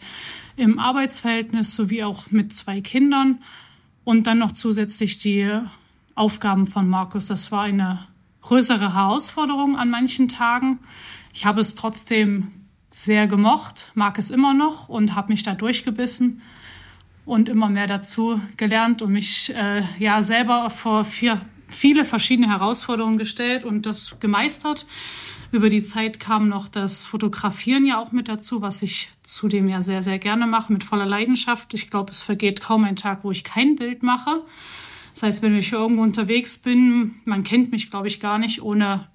im 0.57 0.79
Arbeitsverhältnis 0.79 1.75
sowie 1.75 2.03
auch 2.03 2.31
mit 2.31 2.53
zwei 2.53 2.81
Kindern 2.81 3.39
und 4.03 4.27
dann 4.27 4.39
noch 4.39 4.51
zusätzlich 4.51 5.17
die 5.17 5.49
Aufgaben 6.15 6.67
von 6.67 6.89
Markus. 6.89 7.27
Das 7.27 7.51
war 7.51 7.63
eine 7.63 7.99
größere 8.47 8.93
Herausforderung 8.95 9.75
an 9.75 9.89
manchen 9.89 10.29
Tagen. 10.29 10.79
Ich 11.33 11.45
habe 11.45 11.59
es 11.59 11.75
trotzdem 11.75 12.47
sehr 12.89 13.27
gemocht, 13.27 13.91
mag 13.93 14.17
es 14.17 14.29
immer 14.29 14.53
noch 14.53 14.87
und 14.87 15.15
habe 15.15 15.33
mich 15.33 15.43
da 15.43 15.53
durchgebissen 15.53 16.41
und 17.25 17.49
immer 17.49 17.67
mehr 17.67 17.87
dazu 17.87 18.39
gelernt 18.55 19.01
und 19.01 19.11
mich 19.11 19.53
äh, 19.53 19.83
ja 19.99 20.21
selber 20.21 20.69
vor 20.69 21.03
vier, 21.03 21.41
viele 21.67 22.05
verschiedene 22.05 22.47
Herausforderungen 22.47 23.17
gestellt 23.17 23.65
und 23.65 23.85
das 23.85 24.17
gemeistert. 24.21 24.85
Über 25.51 25.67
die 25.67 25.83
Zeit 25.83 26.21
kam 26.21 26.47
noch 26.47 26.69
das 26.69 27.05
Fotografieren 27.05 27.85
ja 27.85 27.99
auch 27.99 28.13
mit 28.13 28.29
dazu, 28.29 28.61
was 28.61 28.81
ich 28.81 29.11
zudem 29.23 29.67
ja 29.67 29.81
sehr, 29.81 30.01
sehr 30.01 30.19
gerne 30.19 30.47
mache, 30.47 30.71
mit 30.71 30.85
voller 30.85 31.05
Leidenschaft. 31.05 31.73
Ich 31.73 31.89
glaube, 31.89 32.11
es 32.11 32.21
vergeht 32.21 32.61
kaum 32.61 32.85
ein 32.85 32.95
Tag, 32.95 33.25
wo 33.25 33.31
ich 33.31 33.43
kein 33.43 33.75
Bild 33.75 34.03
mache. 34.03 34.41
Das 35.17 35.23
heißt, 35.23 35.41
wenn 35.41 35.57
ich 35.57 35.71
irgendwo 35.71 36.03
unterwegs 36.03 36.59
bin, 36.59 37.15
man 37.25 37.43
kennt 37.43 37.71
mich, 37.71 37.89
glaube 37.89 38.07
ich, 38.07 38.19
gar 38.19 38.37
nicht, 38.37 38.61
ohne 38.61 39.07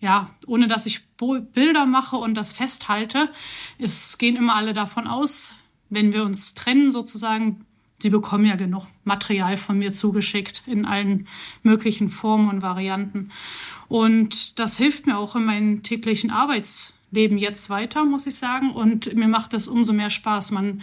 ja, 0.00 0.26
ohne 0.48 0.66
dass 0.66 0.86
ich 0.86 1.06
Bilder 1.16 1.86
mache 1.86 2.16
und 2.16 2.34
das 2.34 2.50
festhalte. 2.50 3.30
Es 3.78 4.18
gehen 4.18 4.34
immer 4.34 4.56
alle 4.56 4.72
davon 4.72 5.06
aus, 5.06 5.54
wenn 5.88 6.12
wir 6.12 6.24
uns 6.24 6.54
trennen 6.54 6.90
sozusagen, 6.90 7.64
sie 8.00 8.10
bekommen 8.10 8.44
ja 8.44 8.56
genug 8.56 8.88
Material 9.04 9.56
von 9.56 9.78
mir 9.78 9.92
zugeschickt 9.92 10.64
in 10.66 10.84
allen 10.84 11.28
möglichen 11.62 12.08
Formen 12.08 12.48
und 12.48 12.62
Varianten. 12.62 13.30
Und 13.86 14.58
das 14.58 14.76
hilft 14.78 15.06
mir 15.06 15.16
auch 15.16 15.36
in 15.36 15.44
meinem 15.44 15.84
täglichen 15.84 16.32
Arbeitsleben 17.06 17.38
jetzt 17.38 17.70
weiter, 17.70 18.04
muss 18.04 18.26
ich 18.26 18.34
sagen. 18.34 18.72
Und 18.72 19.14
mir 19.14 19.28
macht 19.28 19.52
das 19.52 19.68
umso 19.68 19.92
mehr 19.92 20.10
Spaß. 20.10 20.50
Man 20.50 20.82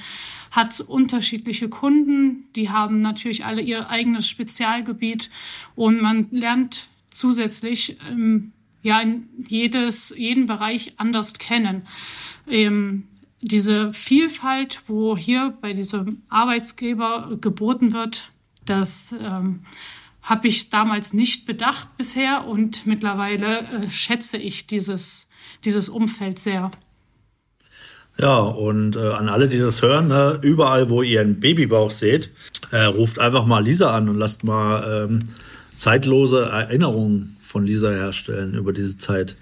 hat 0.52 0.80
unterschiedliche 0.82 1.70
Kunden, 1.70 2.46
die 2.56 2.70
haben 2.70 3.00
natürlich 3.00 3.46
alle 3.46 3.62
ihr 3.62 3.90
eigenes 3.90 4.28
Spezialgebiet 4.28 5.30
und 5.76 6.02
man 6.02 6.28
lernt 6.32 6.88
zusätzlich 7.12 7.98
ähm, 8.10 8.52
ja 8.82 9.00
in 9.02 9.28
jedes, 9.48 10.14
jeden 10.18 10.46
Bereich 10.46 10.94
anders 10.98 11.34
kennen. 11.34 11.84
Ähm, 12.48 13.06
diese 13.42 13.92
Vielfalt, 13.92 14.82
wo 14.88 15.18
hier 15.18 15.58
bei 15.62 15.74
diesem 15.74 16.22
Arbeitsgeber 16.30 17.38
geboten 17.42 17.94
wird, 17.94 18.32
das 18.66 19.14
ähm, 19.22 19.62
habe 20.22 20.48
ich 20.48 20.70
damals 20.70 21.14
nicht 21.14 21.46
bedacht 21.46 21.98
bisher 21.98 22.48
und 22.48 22.86
mittlerweile 22.86 23.60
äh, 23.60 23.90
schätze 23.90 24.38
ich 24.38 24.68
dieses, 24.68 25.30
dieses 25.66 25.90
Umfeld 25.90 26.40
sehr. 26.40 26.72
Ja, 28.18 28.40
und 28.40 28.96
äh, 28.96 29.00
an 29.00 29.28
alle, 29.28 29.48
die 29.48 29.58
das 29.58 29.82
hören, 29.82 30.08
ne, 30.08 30.40
überall, 30.42 30.90
wo 30.90 31.02
ihr 31.02 31.22
einen 31.22 31.40
Babybauch 31.40 31.90
seht, 31.90 32.30
äh, 32.72 32.84
ruft 32.84 33.18
einfach 33.18 33.46
mal 33.46 33.64
Lisa 33.64 33.96
an 33.96 34.08
und 34.08 34.18
lasst 34.18 34.44
mal 34.44 35.08
ähm, 35.10 35.24
zeitlose 35.76 36.44
Erinnerungen 36.44 37.38
von 37.42 37.66
Lisa 37.66 37.90
herstellen 37.90 38.54
über 38.54 38.72
diese 38.72 38.98
Zeit. 38.98 39.36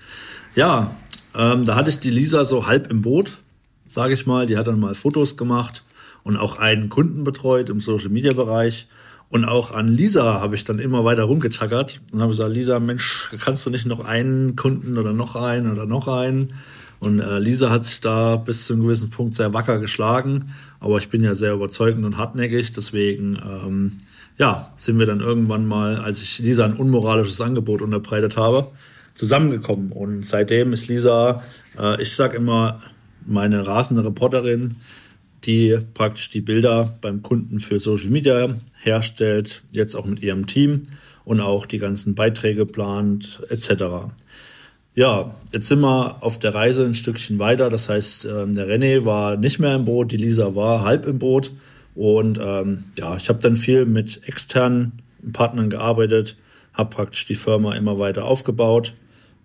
Ja, 0.55 0.95
ähm, 1.35 1.65
da 1.65 1.75
hatte 1.75 1.89
ich 1.89 1.99
die 1.99 2.09
Lisa 2.09 2.45
so 2.45 2.65
halb 2.67 2.89
im 2.89 3.01
Boot, 3.01 3.39
sage 3.85 4.13
ich 4.13 4.25
mal. 4.25 4.47
Die 4.47 4.57
hat 4.57 4.67
dann 4.67 4.79
mal 4.79 4.95
Fotos 4.95 5.35
gemacht 5.35 5.83
und 6.23 6.37
auch 6.37 6.57
einen 6.57 6.89
Kunden 6.89 7.23
betreut 7.23 7.69
im 7.69 7.79
Social-Media-Bereich. 7.81 8.87
Und 9.31 9.45
auch 9.45 9.73
an 9.73 9.87
Lisa 9.87 10.41
habe 10.41 10.55
ich 10.55 10.65
dann 10.65 10.77
immer 10.77 11.05
weiter 11.05 11.23
rumgetackert 11.23 12.01
und 12.11 12.19
habe 12.19 12.31
gesagt, 12.31 12.53
Lisa, 12.53 12.79
Mensch, 12.81 13.29
kannst 13.39 13.65
du 13.65 13.69
nicht 13.69 13.85
noch 13.85 14.03
einen 14.03 14.57
Kunden 14.57 14.97
oder 14.97 15.13
noch 15.13 15.37
einen 15.37 15.71
oder 15.71 15.85
noch 15.85 16.09
einen? 16.09 16.53
Und 16.99 17.19
äh, 17.19 17.39
Lisa 17.39 17.69
hat 17.69 17.85
sich 17.85 18.01
da 18.01 18.35
bis 18.35 18.67
zu 18.67 18.73
einem 18.73 18.83
gewissen 18.83 19.09
Punkt 19.09 19.33
sehr 19.33 19.53
wacker 19.53 19.79
geschlagen. 19.79 20.51
Aber 20.81 20.97
ich 20.97 21.09
bin 21.09 21.23
ja 21.23 21.33
sehr 21.33 21.53
überzeugend 21.53 22.03
und 22.05 22.17
hartnäckig. 22.17 22.73
Deswegen 22.73 23.39
ähm, 23.41 23.93
ja, 24.37 24.69
sind 24.75 24.99
wir 24.99 25.05
dann 25.05 25.21
irgendwann 25.21 25.65
mal, 25.65 25.95
als 25.97 26.21
ich 26.21 26.39
Lisa 26.39 26.65
ein 26.65 26.73
unmoralisches 26.73 27.39
Angebot 27.39 27.81
unterbreitet 27.81 28.35
habe, 28.35 28.67
zusammengekommen. 29.15 29.93
Und 29.93 30.25
seitdem 30.25 30.73
ist 30.73 30.89
Lisa, 30.89 31.41
äh, 31.79 32.01
ich 32.01 32.13
sag 32.15 32.33
immer, 32.33 32.81
meine 33.25 33.65
rasende 33.65 34.03
Reporterin, 34.03 34.75
die 35.43 35.77
praktisch 35.93 36.29
die 36.29 36.41
Bilder 36.41 36.97
beim 37.01 37.21
Kunden 37.21 37.59
für 37.59 37.79
Social 37.79 38.09
Media 38.09 38.55
herstellt, 38.81 39.63
jetzt 39.71 39.95
auch 39.95 40.05
mit 40.05 40.21
ihrem 40.21 40.47
Team 40.47 40.83
und 41.25 41.39
auch 41.39 41.65
die 41.65 41.79
ganzen 41.79 42.15
Beiträge 42.15 42.65
plant 42.65 43.41
etc. 43.49 44.11
Ja, 44.93 45.33
jetzt 45.53 45.67
sind 45.67 45.79
wir 45.81 46.21
auf 46.21 46.37
der 46.39 46.53
Reise 46.53 46.85
ein 46.85 46.93
Stückchen 46.93 47.39
weiter. 47.39 47.69
Das 47.69 47.89
heißt, 47.89 48.25
ähm, 48.25 48.55
der 48.55 48.67
René 48.67 49.05
war 49.05 49.37
nicht 49.37 49.59
mehr 49.59 49.75
im 49.75 49.85
Boot, 49.85 50.11
die 50.11 50.17
Lisa 50.17 50.53
war 50.55 50.83
halb 50.83 51.05
im 51.07 51.17
Boot. 51.17 51.51
Und 51.95 52.39
ähm, 52.41 52.85
ja, 52.97 53.15
ich 53.15 53.29
habe 53.29 53.39
dann 53.39 53.55
viel 53.55 53.85
mit 53.85 54.27
externen 54.27 55.01
Partnern 55.33 55.69
gearbeitet, 55.69 56.37
habe 56.73 56.89
praktisch 56.89 57.25
die 57.25 57.35
Firma 57.35 57.75
immer 57.75 57.99
weiter 57.99 58.25
aufgebaut. 58.25 58.93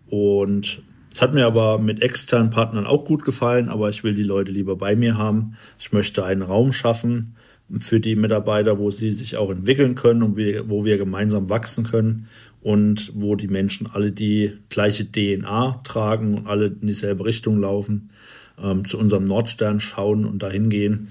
Und 0.08 0.82
es 1.16 1.22
hat 1.22 1.32
mir 1.32 1.46
aber 1.46 1.78
mit 1.78 2.02
externen 2.02 2.50
Partnern 2.50 2.84
auch 2.84 3.06
gut 3.06 3.24
gefallen, 3.24 3.70
aber 3.70 3.88
ich 3.88 4.04
will 4.04 4.14
die 4.14 4.22
Leute 4.22 4.52
lieber 4.52 4.76
bei 4.76 4.94
mir 4.94 5.16
haben. 5.16 5.56
Ich 5.78 5.90
möchte 5.90 6.26
einen 6.26 6.42
Raum 6.42 6.72
schaffen 6.72 7.34
für 7.78 8.00
die 8.00 8.16
Mitarbeiter, 8.16 8.78
wo 8.78 8.90
sie 8.90 9.12
sich 9.12 9.38
auch 9.38 9.50
entwickeln 9.50 9.94
können 9.94 10.22
und 10.22 10.36
wo 10.36 10.84
wir 10.84 10.98
gemeinsam 10.98 11.48
wachsen 11.48 11.84
können 11.84 12.28
und 12.60 13.12
wo 13.14 13.34
die 13.34 13.48
Menschen 13.48 13.88
alle 13.90 14.12
die 14.12 14.58
gleiche 14.68 15.10
DNA 15.10 15.80
tragen 15.84 16.34
und 16.34 16.48
alle 16.48 16.66
in 16.66 16.86
dieselbe 16.86 17.24
Richtung 17.24 17.62
laufen, 17.62 18.10
ähm, 18.62 18.84
zu 18.84 18.98
unserem 18.98 19.24
Nordstern 19.24 19.80
schauen 19.80 20.26
und 20.26 20.42
dahin 20.42 20.68
gehen. 20.68 21.08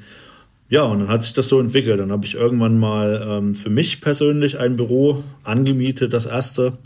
Ja, 0.69 0.83
und 0.83 0.99
dann 0.99 1.07
hat 1.07 1.23
sich 1.23 1.33
das 1.33 1.47
so 1.47 1.59
entwickelt. 1.59 1.99
Dann 1.99 2.11
habe 2.11 2.27
ich 2.27 2.35
irgendwann 2.35 2.77
mal 2.77 3.25
ähm, 3.27 3.55
für 3.55 3.71
mich 3.71 4.01
persönlich 4.01 4.59
ein 4.59 4.75
Büro 4.75 5.23
angemietet, 5.43 6.13
das 6.13 6.27
erste. 6.27 6.77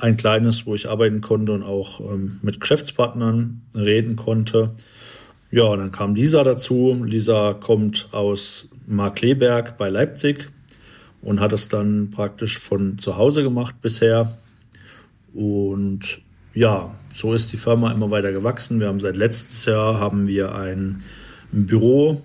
Ein 0.00 0.16
kleines, 0.16 0.66
wo 0.66 0.74
ich 0.74 0.88
arbeiten 0.88 1.20
konnte 1.20 1.52
und 1.52 1.62
auch 1.62 2.00
ähm, 2.00 2.40
mit 2.42 2.58
Geschäftspartnern 2.58 3.60
reden 3.74 4.16
konnte. 4.16 4.70
Ja, 5.50 5.64
und 5.64 5.78
dann 5.80 5.92
kam 5.92 6.14
Lisa 6.14 6.42
dazu. 6.42 7.04
Lisa 7.04 7.54
kommt 7.54 8.08
aus 8.12 8.68
Markleberg 8.86 9.76
bei 9.76 9.90
Leipzig 9.90 10.48
und 11.20 11.40
hat 11.40 11.52
es 11.52 11.68
dann 11.68 12.10
praktisch 12.10 12.58
von 12.58 12.98
zu 12.98 13.18
Hause 13.18 13.42
gemacht 13.42 13.74
bisher. 13.82 14.38
Und 15.34 16.20
ja, 16.54 16.94
so 17.12 17.34
ist 17.34 17.52
die 17.52 17.56
Firma 17.56 17.92
immer 17.92 18.10
weiter 18.10 18.32
gewachsen. 18.32 18.80
Wir 18.80 18.88
haben 18.88 19.00
seit 19.00 19.16
letztes 19.16 19.66
Jahr 19.66 20.00
haben 20.00 20.26
wir 20.26 20.54
ein 20.54 21.02
Büro 21.52 22.24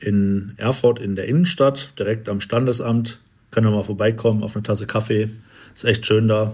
in 0.00 0.52
Erfurt 0.58 0.98
in 0.98 1.16
der 1.16 1.26
Innenstadt, 1.26 1.92
direkt 1.98 2.28
am 2.28 2.40
Standesamt. 2.40 3.18
Können 3.50 3.68
wir 3.68 3.76
mal 3.76 3.82
vorbeikommen 3.82 4.42
auf 4.42 4.54
eine 4.54 4.62
Tasse 4.62 4.86
Kaffee. 4.86 5.30
Ist 5.74 5.84
echt 5.84 6.04
schön 6.04 6.28
da. 6.28 6.52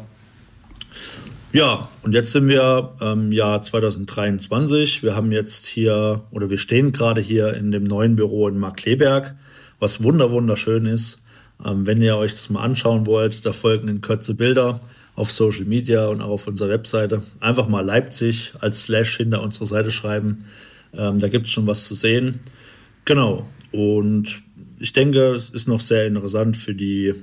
Ja, 1.52 1.86
und 2.02 2.14
jetzt 2.14 2.32
sind 2.32 2.48
wir 2.48 2.94
im 3.00 3.30
Jahr 3.30 3.60
2023. 3.60 5.02
Wir 5.02 5.14
haben 5.14 5.32
jetzt 5.32 5.66
hier, 5.66 6.22
oder 6.30 6.48
wir 6.48 6.56
stehen 6.56 6.92
gerade 6.92 7.20
hier 7.20 7.54
in 7.54 7.70
dem 7.70 7.84
neuen 7.84 8.16
Büro 8.16 8.48
in 8.48 8.58
Markleberg, 8.58 9.36
was 9.78 10.02
wunder 10.02 10.30
wunderschön 10.30 10.86
ist. 10.86 11.18
Ähm, 11.64 11.86
wenn 11.86 12.00
ihr 12.00 12.16
euch 12.16 12.32
das 12.32 12.48
mal 12.48 12.62
anschauen 12.62 13.06
wollt, 13.06 13.44
da 13.44 13.52
folgen 13.52 13.88
in 13.88 14.00
Kürze 14.00 14.34
Bilder 14.34 14.80
auf 15.14 15.30
Social 15.30 15.64
Media 15.64 16.06
und 16.06 16.22
auch 16.22 16.30
auf 16.30 16.46
unserer 16.46 16.70
Webseite. 16.70 17.22
Einfach 17.40 17.68
mal 17.68 17.84
Leipzig 17.84 18.54
als 18.60 18.84
Slash 18.84 19.18
hinter 19.18 19.42
unsere 19.42 19.66
Seite 19.66 19.90
schreiben. 19.90 20.46
Ähm, 20.96 21.18
da 21.18 21.28
gibt 21.28 21.46
es 21.46 21.52
schon 21.52 21.66
was 21.66 21.86
zu 21.86 21.94
sehen. 21.94 22.40
Genau. 23.04 23.46
Und 23.72 24.42
ich 24.78 24.92
denke, 24.92 25.34
es 25.34 25.50
ist 25.50 25.68
noch 25.68 25.80
sehr 25.80 26.06
interessant 26.06 26.56
für 26.56 26.74
die 26.74 27.14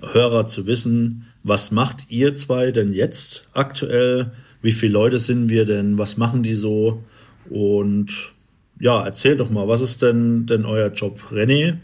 Hörer 0.00 0.46
zu 0.46 0.66
wissen, 0.66 1.26
was 1.44 1.70
macht 1.70 2.10
ihr 2.10 2.36
zwei 2.36 2.70
denn 2.70 2.92
jetzt 2.92 3.48
aktuell? 3.52 4.32
Wie 4.60 4.72
viele 4.72 4.92
Leute 4.92 5.18
sind 5.18 5.48
wir 5.48 5.64
denn? 5.64 5.98
Was 5.98 6.16
machen 6.16 6.42
die 6.42 6.54
so? 6.54 7.02
Und 7.50 8.32
ja, 8.78 9.04
erzähl 9.04 9.36
doch 9.36 9.50
mal, 9.50 9.68
was 9.68 9.80
ist 9.80 10.02
denn, 10.02 10.46
denn 10.46 10.64
euer 10.64 10.92
Job? 10.92 11.20
René, 11.30 11.78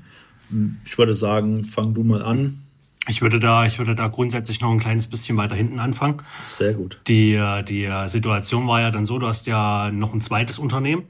ich 0.85 0.99
würde 0.99 1.15
sagen, 1.15 1.65
fang 1.65 1.95
du 1.95 2.05
mal 2.05 2.23
an. 2.23 2.63
Ich 3.09 3.23
würde 3.23 3.41
da, 3.41 3.67
ich 3.67 3.79
würde 3.79 3.95
da 3.95 4.09
grundsätzlich 4.09 4.61
noch 4.61 4.71
ein 4.71 4.81
kleines 4.81 5.07
bisschen 5.07 5.37
weiter 5.37 5.55
hinten 5.55 5.79
anfangen. 5.79 6.23
Sehr 6.43 6.75
gut. 6.75 7.01
Die, 7.09 7.41
die 7.67 7.89
Situation 8.07 8.67
war 8.69 8.81
ja 8.81 8.91
dann 8.91 9.07
so, 9.07 9.19
du 9.19 9.27
hast 9.27 9.47
ja 9.47 9.91
noch 9.91 10.13
ein 10.13 10.21
zweites 10.21 10.59
Unternehmen, 10.59 11.05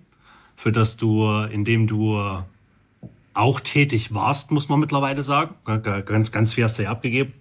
für 0.57 0.71
das 0.71 0.97
du, 0.97 1.29
in 1.51 1.65
dem 1.65 1.87
du 1.87 2.21
auch 3.35 3.61
tätig 3.61 4.15
warst, 4.15 4.53
muss 4.53 4.69
man 4.69 4.81
mittlerweile 4.81 5.23
sagen. 5.23 5.55
Ganz, 5.65 6.33
ganz 6.33 6.55
viel 6.55 6.65
hast 6.65 6.79
du 6.79 6.85
ja 6.85 6.91
abgegeben. 6.91 7.33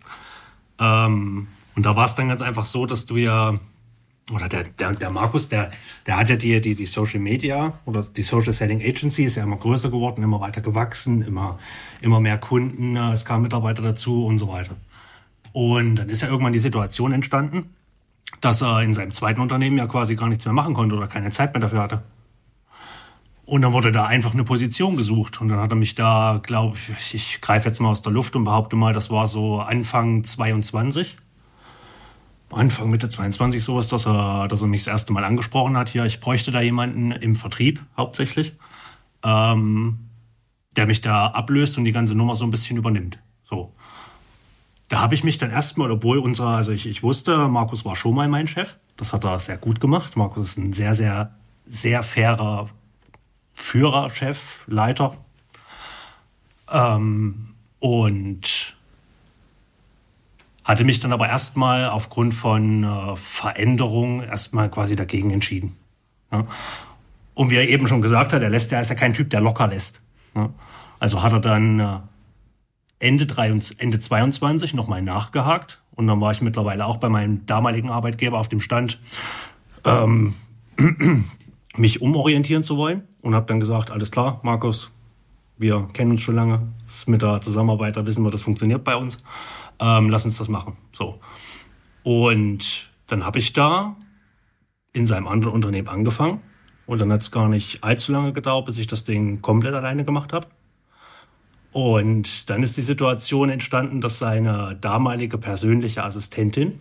Ähm, 0.80 1.48
und 1.76 1.86
da 1.86 1.96
war 1.96 2.06
es 2.06 2.16
dann 2.16 2.30
ganz 2.30 2.42
einfach 2.42 2.66
so, 2.66 2.86
dass 2.86 3.06
du 3.06 3.18
ja 3.18 3.60
oder 4.32 4.50
der, 4.50 4.66
der, 4.66 4.94
der 4.94 5.10
Markus, 5.10 5.48
der, 5.48 5.72
der 6.06 6.18
hat 6.18 6.30
ja 6.30 6.36
die, 6.36 6.60
die, 6.60 6.76
die 6.76 6.86
Social 6.86 7.20
Media 7.20 7.74
oder 7.86 8.04
die 8.04 8.24
Social 8.24 8.52
Selling 8.52 8.82
Agency 8.82 9.24
ist 9.24 9.36
ja 9.36 9.44
immer 9.44 9.56
größer 9.56 9.90
geworden, 9.90 10.22
immer 10.22 10.42
weiter 10.42 10.62
gewachsen, 10.62 11.22
immer, 11.22 11.60
immer 12.02 12.20
mehr 12.20 12.38
Kunden, 12.38 12.96
äh, 12.96 13.12
es 13.12 13.24
kamen 13.24 13.44
Mitarbeiter 13.44 13.82
dazu 13.82 14.26
und 14.26 14.38
so 14.38 14.50
weiter. 14.50 14.76
Und 15.54 15.96
dann 15.96 16.10
ist 16.10 16.22
ja 16.22 16.28
irgendwann 16.28 16.54
die 16.54 16.60
Situation 16.60 17.14
entstanden, 17.14 17.74
dass 18.42 18.62
er 18.62 18.82
in 18.82 18.94
seinem 18.94 19.12
zweiten 19.12 19.40
Unternehmen 19.40 19.78
ja 19.78 19.88
quasi 19.88 20.16
gar 20.16 20.28
nichts 20.28 20.46
mehr 20.46 20.54
machen 20.54 20.74
konnte 20.74 20.96
oder 20.96 21.08
keine 21.08 21.32
Zeit 21.32 21.54
mehr 21.54 21.62
dafür 21.62 21.82
hatte. 21.82 22.04
Und 23.48 23.64
dann 23.64 23.74
wurde 23.74 23.92
da 23.92 24.06
einfach 24.06 24.34
eine 24.34 24.44
Position 24.44 24.96
gesucht. 24.96 25.42
Und 25.42 25.48
dann 25.48 25.60
hat 25.60 25.72
er 25.72 25.76
mich 25.76 25.96
da, 25.96 26.40
glaube 26.44 26.78
ich, 27.00 27.16
ich 27.16 27.42
greife 27.42 27.68
jetzt 27.68 27.80
mal 27.80 27.90
aus 27.90 28.04
der 28.04 28.12
Luft 28.12 28.36
und 28.36 28.44
behaupte 28.44 28.76
mal, 28.76 28.94
das 28.94 29.10
war 29.10 29.28
so 29.28 29.62
Anfang 29.62 30.24
22 30.24 31.18
Anfang 32.52 32.90
Mitte 32.90 33.10
22 33.10 33.64
sowas, 33.64 33.88
dass 33.88 34.08
er, 34.08 34.48
dass 34.48 34.62
er 34.62 34.68
mich 34.68 34.86
das 34.86 34.92
erste 34.92 35.14
Mal 35.14 35.26
angesprochen 35.26 35.76
hat. 35.76 35.90
Hier, 35.90 36.06
ich 36.06 36.20
bräuchte 36.20 36.52
da 36.52 36.62
jemanden 36.62 37.12
im 37.12 37.36
Vertrieb 37.36 37.84
hauptsächlich, 37.98 38.56
ähm, 39.24 40.00
der 40.76 40.86
mich 40.86 41.02
da 41.02 41.28
ablöst 41.28 41.78
und 41.78 41.86
die 41.86 41.92
ganze 41.92 42.16
Nummer 42.16 42.36
so 42.36 42.46
ein 42.46 42.52
bisschen 42.52 42.78
übernimmt. 42.78 43.20
So. 43.50 43.74
Da 44.90 45.02
habe 45.02 45.16
ich 45.16 45.26
mich 45.26 45.38
dann 45.38 45.52
erstmal, 45.52 45.92
obwohl 45.92 46.20
unser, 46.20 46.48
also 46.48 46.72
ich, 46.72 46.88
ich 46.88 47.04
wusste, 47.04 47.50
Markus 47.50 47.84
war 47.84 47.96
schon 47.96 48.16
mal 48.16 48.30
mein 48.30 48.48
Chef. 48.48 48.78
Das 48.96 49.12
hat 49.12 49.26
er 49.26 49.40
sehr 49.40 49.58
gut 49.58 49.82
gemacht. 49.82 50.16
Markus 50.16 50.50
ist 50.50 50.58
ein 50.58 50.72
sehr, 50.72 50.96
sehr, 50.96 51.36
sehr 51.66 52.02
fairer 52.02 52.70
Führer, 53.58 54.12
Chef, 54.12 54.60
Leiter. 54.68 55.18
Ähm, 56.72 57.56
und 57.80 58.78
hatte 60.64 60.86
mich 60.86 61.00
dann 61.00 61.12
aber 61.12 61.28
erstmal 61.28 61.90
aufgrund 61.90 62.34
von 62.34 62.84
äh, 62.84 63.16
Veränderungen 63.18 64.22
erstmal 64.22 64.70
quasi 64.70 64.96
dagegen 64.96 65.32
entschieden. 65.32 65.76
Ja. 66.32 66.46
Und 67.34 67.50
wie 67.50 67.56
er 67.56 67.68
eben 67.68 67.88
schon 67.88 68.02
gesagt 68.02 68.32
hat, 68.32 68.42
er 68.42 68.50
lässt 68.50 68.72
ja, 68.72 68.80
ist 68.80 68.90
ja 68.90 68.96
kein 68.96 69.14
Typ, 69.14 69.32
der 69.32 69.42
locker 69.42 69.68
lässt. 69.68 70.02
Ja. 70.36 70.50
Also 71.00 71.24
hat 71.24 71.34
er 71.34 71.40
dann 71.40 71.80
äh, 71.80 72.00
Ende, 73.00 73.26
23, 73.26 73.80
Ende 73.80 74.00
22 74.00 74.76
nochmal 74.76 75.02
nachgehakt 75.02 75.82
und 75.96 76.08
dann 76.08 76.22
war 76.22 76.32
ich 76.32 76.42
mittlerweile 76.42 76.86
auch 76.86 76.98
bei 76.98 77.10
meinem 77.10 77.46
damaligen 77.48 77.90
Arbeitgeber 77.90 78.38
auf 78.38 78.50
dem 78.50 78.62
Stand, 78.62 79.00
ähm, 79.84 80.36
mich 81.78 82.02
umorientieren 82.02 82.64
zu 82.64 82.78
wollen 82.78 83.04
und 83.22 83.36
habe 83.36 83.46
dann 83.46 83.60
gesagt, 83.60 83.92
alles 83.92 84.12
klar, 84.12 84.40
Markus, 84.44 84.92
wir 85.58 85.88
kennen 85.94 86.12
uns 86.12 86.22
schon 86.22 86.36
lange, 86.36 86.68
mit 87.08 87.22
der 87.22 87.42
Zusammenarbeit, 87.42 87.98
da 87.98 88.06
wissen 88.06 88.24
wir, 88.24 88.32
das 88.32 88.44
funktioniert 88.44 88.84
bei 88.84 88.96
uns 88.96 89.24
ähm, 89.80 90.10
lass 90.10 90.26
uns 90.26 90.38
das 90.38 90.50
machen. 90.50 90.76
So. 90.92 91.20
Und 92.04 92.90
dann 93.08 93.26
habe 93.26 93.40
ich 93.40 93.54
da 93.54 93.96
in 94.94 95.06
seinem 95.06 95.28
anderen 95.28 95.54
Unternehmen 95.54 95.88
angefangen. 95.88 96.42
Und 96.86 97.02
dann 97.02 97.12
hat 97.12 97.22
es 97.22 97.32
gar 97.32 97.50
nicht 97.50 97.84
allzu 97.84 98.12
lange 98.14 98.32
gedauert, 98.32 98.66
bis 98.66 98.78
ich 98.78 98.88
das 98.88 99.04
Ding 99.04 99.42
komplett 99.42 99.74
alleine 99.74 100.06
gemacht 100.06 100.32
habe. 100.32 100.48
Und 101.74 102.50
dann 102.50 102.64
ist 102.64 102.78
die 102.78 102.82
Situation 102.82 103.50
entstanden, 103.50 104.00
dass 104.00 104.20
seine 104.20 104.78
damalige 104.80 105.38
persönliche 105.38 106.04
Assistentin 106.04 106.80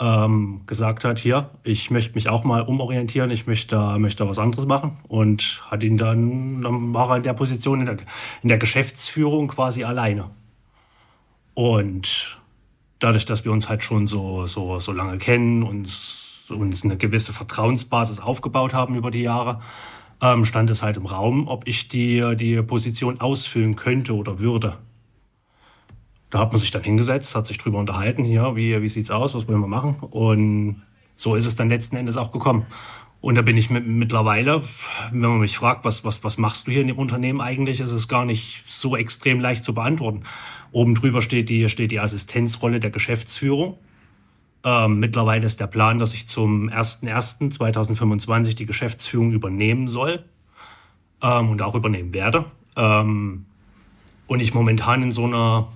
ähm, 0.00 0.62
gesagt 0.66 1.04
hat, 1.04 1.18
hier, 1.18 1.50
ich 1.62 1.90
möchte 1.90 2.14
mich 2.14 2.28
auch 2.28 2.42
mal 2.42 2.62
umorientieren, 2.62 3.30
ich 3.30 3.46
möchte, 3.46 3.98
möchte 3.98 4.26
was 4.26 4.38
anderes 4.38 4.66
machen. 4.66 4.98
Und 5.06 5.62
hat 5.70 5.84
ihn 5.84 5.98
dann, 5.98 6.62
dann 6.62 6.94
war 6.94 7.10
er 7.10 7.16
in 7.16 7.22
der 7.22 7.34
Position 7.34 7.80
in 7.80 7.86
der, 7.86 7.96
in 8.42 8.48
der 8.48 8.58
Geschäftsführung 8.58 9.48
quasi 9.48 9.84
alleine. 9.84 10.30
Und 11.54 12.40
dadurch, 12.98 13.26
dass 13.26 13.44
wir 13.44 13.52
uns 13.52 13.68
halt 13.68 13.82
schon 13.82 14.06
so, 14.06 14.46
so, 14.46 14.80
so 14.80 14.92
lange 14.92 15.18
kennen 15.18 15.62
und 15.62 15.86
uns 16.50 16.84
eine 16.84 16.96
gewisse 16.96 17.32
Vertrauensbasis 17.32 18.20
aufgebaut 18.20 18.72
haben 18.72 18.96
über 18.96 19.10
die 19.10 19.22
Jahre, 19.22 19.60
ähm, 20.22 20.44
stand 20.44 20.70
es 20.70 20.82
halt 20.82 20.96
im 20.96 21.06
Raum, 21.06 21.46
ob 21.48 21.68
ich 21.68 21.88
die, 21.88 22.36
die 22.36 22.62
Position 22.62 23.20
ausfüllen 23.20 23.76
könnte 23.76 24.14
oder 24.14 24.38
würde. 24.38 24.78
Da 26.30 26.38
hat 26.38 26.52
man 26.52 26.60
sich 26.60 26.70
dann 26.70 26.82
hingesetzt, 26.82 27.34
hat 27.34 27.46
sich 27.46 27.58
drüber 27.58 27.78
unterhalten, 27.78 28.24
hier, 28.24 28.56
wie, 28.56 28.80
wie 28.80 28.88
sieht's 28.88 29.10
aus, 29.10 29.34
was 29.34 29.48
wollen 29.48 29.60
wir 29.60 29.66
machen? 29.66 29.96
Und 30.10 30.82
so 31.16 31.34
ist 31.34 31.46
es 31.46 31.56
dann 31.56 31.68
letzten 31.68 31.96
Endes 31.96 32.16
auch 32.16 32.32
gekommen. 32.32 32.66
Und 33.20 33.34
da 33.34 33.42
bin 33.42 33.56
ich 33.56 33.68
mit, 33.68 33.86
mittlerweile, 33.86 34.62
wenn 35.10 35.20
man 35.20 35.40
mich 35.40 35.56
fragt, 35.56 35.84
was, 35.84 36.04
was, 36.04 36.24
was 36.24 36.38
machst 36.38 36.66
du 36.66 36.70
hier 36.70 36.80
in 36.80 36.86
dem 36.86 36.98
Unternehmen 36.98 37.40
eigentlich, 37.40 37.80
ist 37.80 37.92
es 37.92 38.08
gar 38.08 38.24
nicht 38.24 38.62
so 38.66 38.96
extrem 38.96 39.40
leicht 39.40 39.62
zu 39.64 39.74
beantworten. 39.74 40.22
Oben 40.72 40.94
drüber 40.94 41.20
steht 41.20 41.50
die, 41.50 41.68
steht 41.68 41.90
die 41.90 42.00
Assistenzrolle 42.00 42.80
der 42.80 42.90
Geschäftsführung. 42.90 43.76
Ähm, 44.64 45.00
mittlerweile 45.00 45.44
ist 45.44 45.60
der 45.60 45.66
Plan, 45.66 45.98
dass 45.98 46.14
ich 46.14 46.28
zum 46.28 46.70
01.01.2025 46.70 48.54
die 48.54 48.66
Geschäftsführung 48.66 49.32
übernehmen 49.32 49.88
soll. 49.88 50.24
ähm, 51.22 51.50
und 51.50 51.62
auch 51.62 51.74
übernehmen 51.74 52.12
werde. 52.12 52.44
Ähm, 52.76 53.46
und 54.26 54.40
ich 54.40 54.54
momentan 54.54 55.02
in 55.02 55.12
so 55.12 55.24
einer 55.24 55.66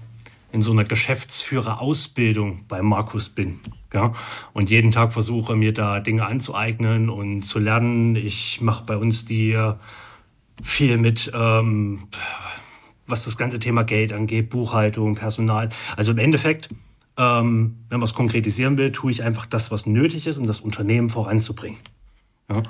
in 0.54 0.62
so 0.62 0.70
einer 0.70 0.84
Geschäftsführerausbildung 0.84 2.66
bei 2.68 2.80
Markus 2.80 3.28
bin. 3.28 3.58
Ja? 3.92 4.12
Und 4.52 4.70
jeden 4.70 4.92
Tag 4.92 5.12
versuche 5.12 5.56
mir 5.56 5.74
da 5.74 5.98
Dinge 5.98 6.24
anzueignen 6.26 7.10
und 7.10 7.42
zu 7.42 7.58
lernen. 7.58 8.14
Ich 8.14 8.60
mache 8.60 8.84
bei 8.84 8.96
uns 8.96 9.24
die 9.24 9.58
viel 10.62 10.96
mit, 10.96 11.32
ähm, 11.34 12.06
was 13.04 13.24
das 13.24 13.36
ganze 13.36 13.58
Thema 13.58 13.82
Geld 13.82 14.12
angeht, 14.12 14.48
Buchhaltung, 14.50 15.16
Personal. 15.16 15.70
Also 15.96 16.12
im 16.12 16.18
Endeffekt, 16.18 16.68
ähm, 17.18 17.78
wenn 17.88 17.98
man 17.98 18.04
es 18.04 18.14
konkretisieren 18.14 18.78
will, 18.78 18.92
tue 18.92 19.10
ich 19.10 19.24
einfach 19.24 19.46
das, 19.46 19.72
was 19.72 19.86
nötig 19.86 20.28
ist, 20.28 20.38
um 20.38 20.46
das 20.46 20.60
Unternehmen 20.60 21.10
voranzubringen. 21.10 21.80
Ja. 22.48 22.62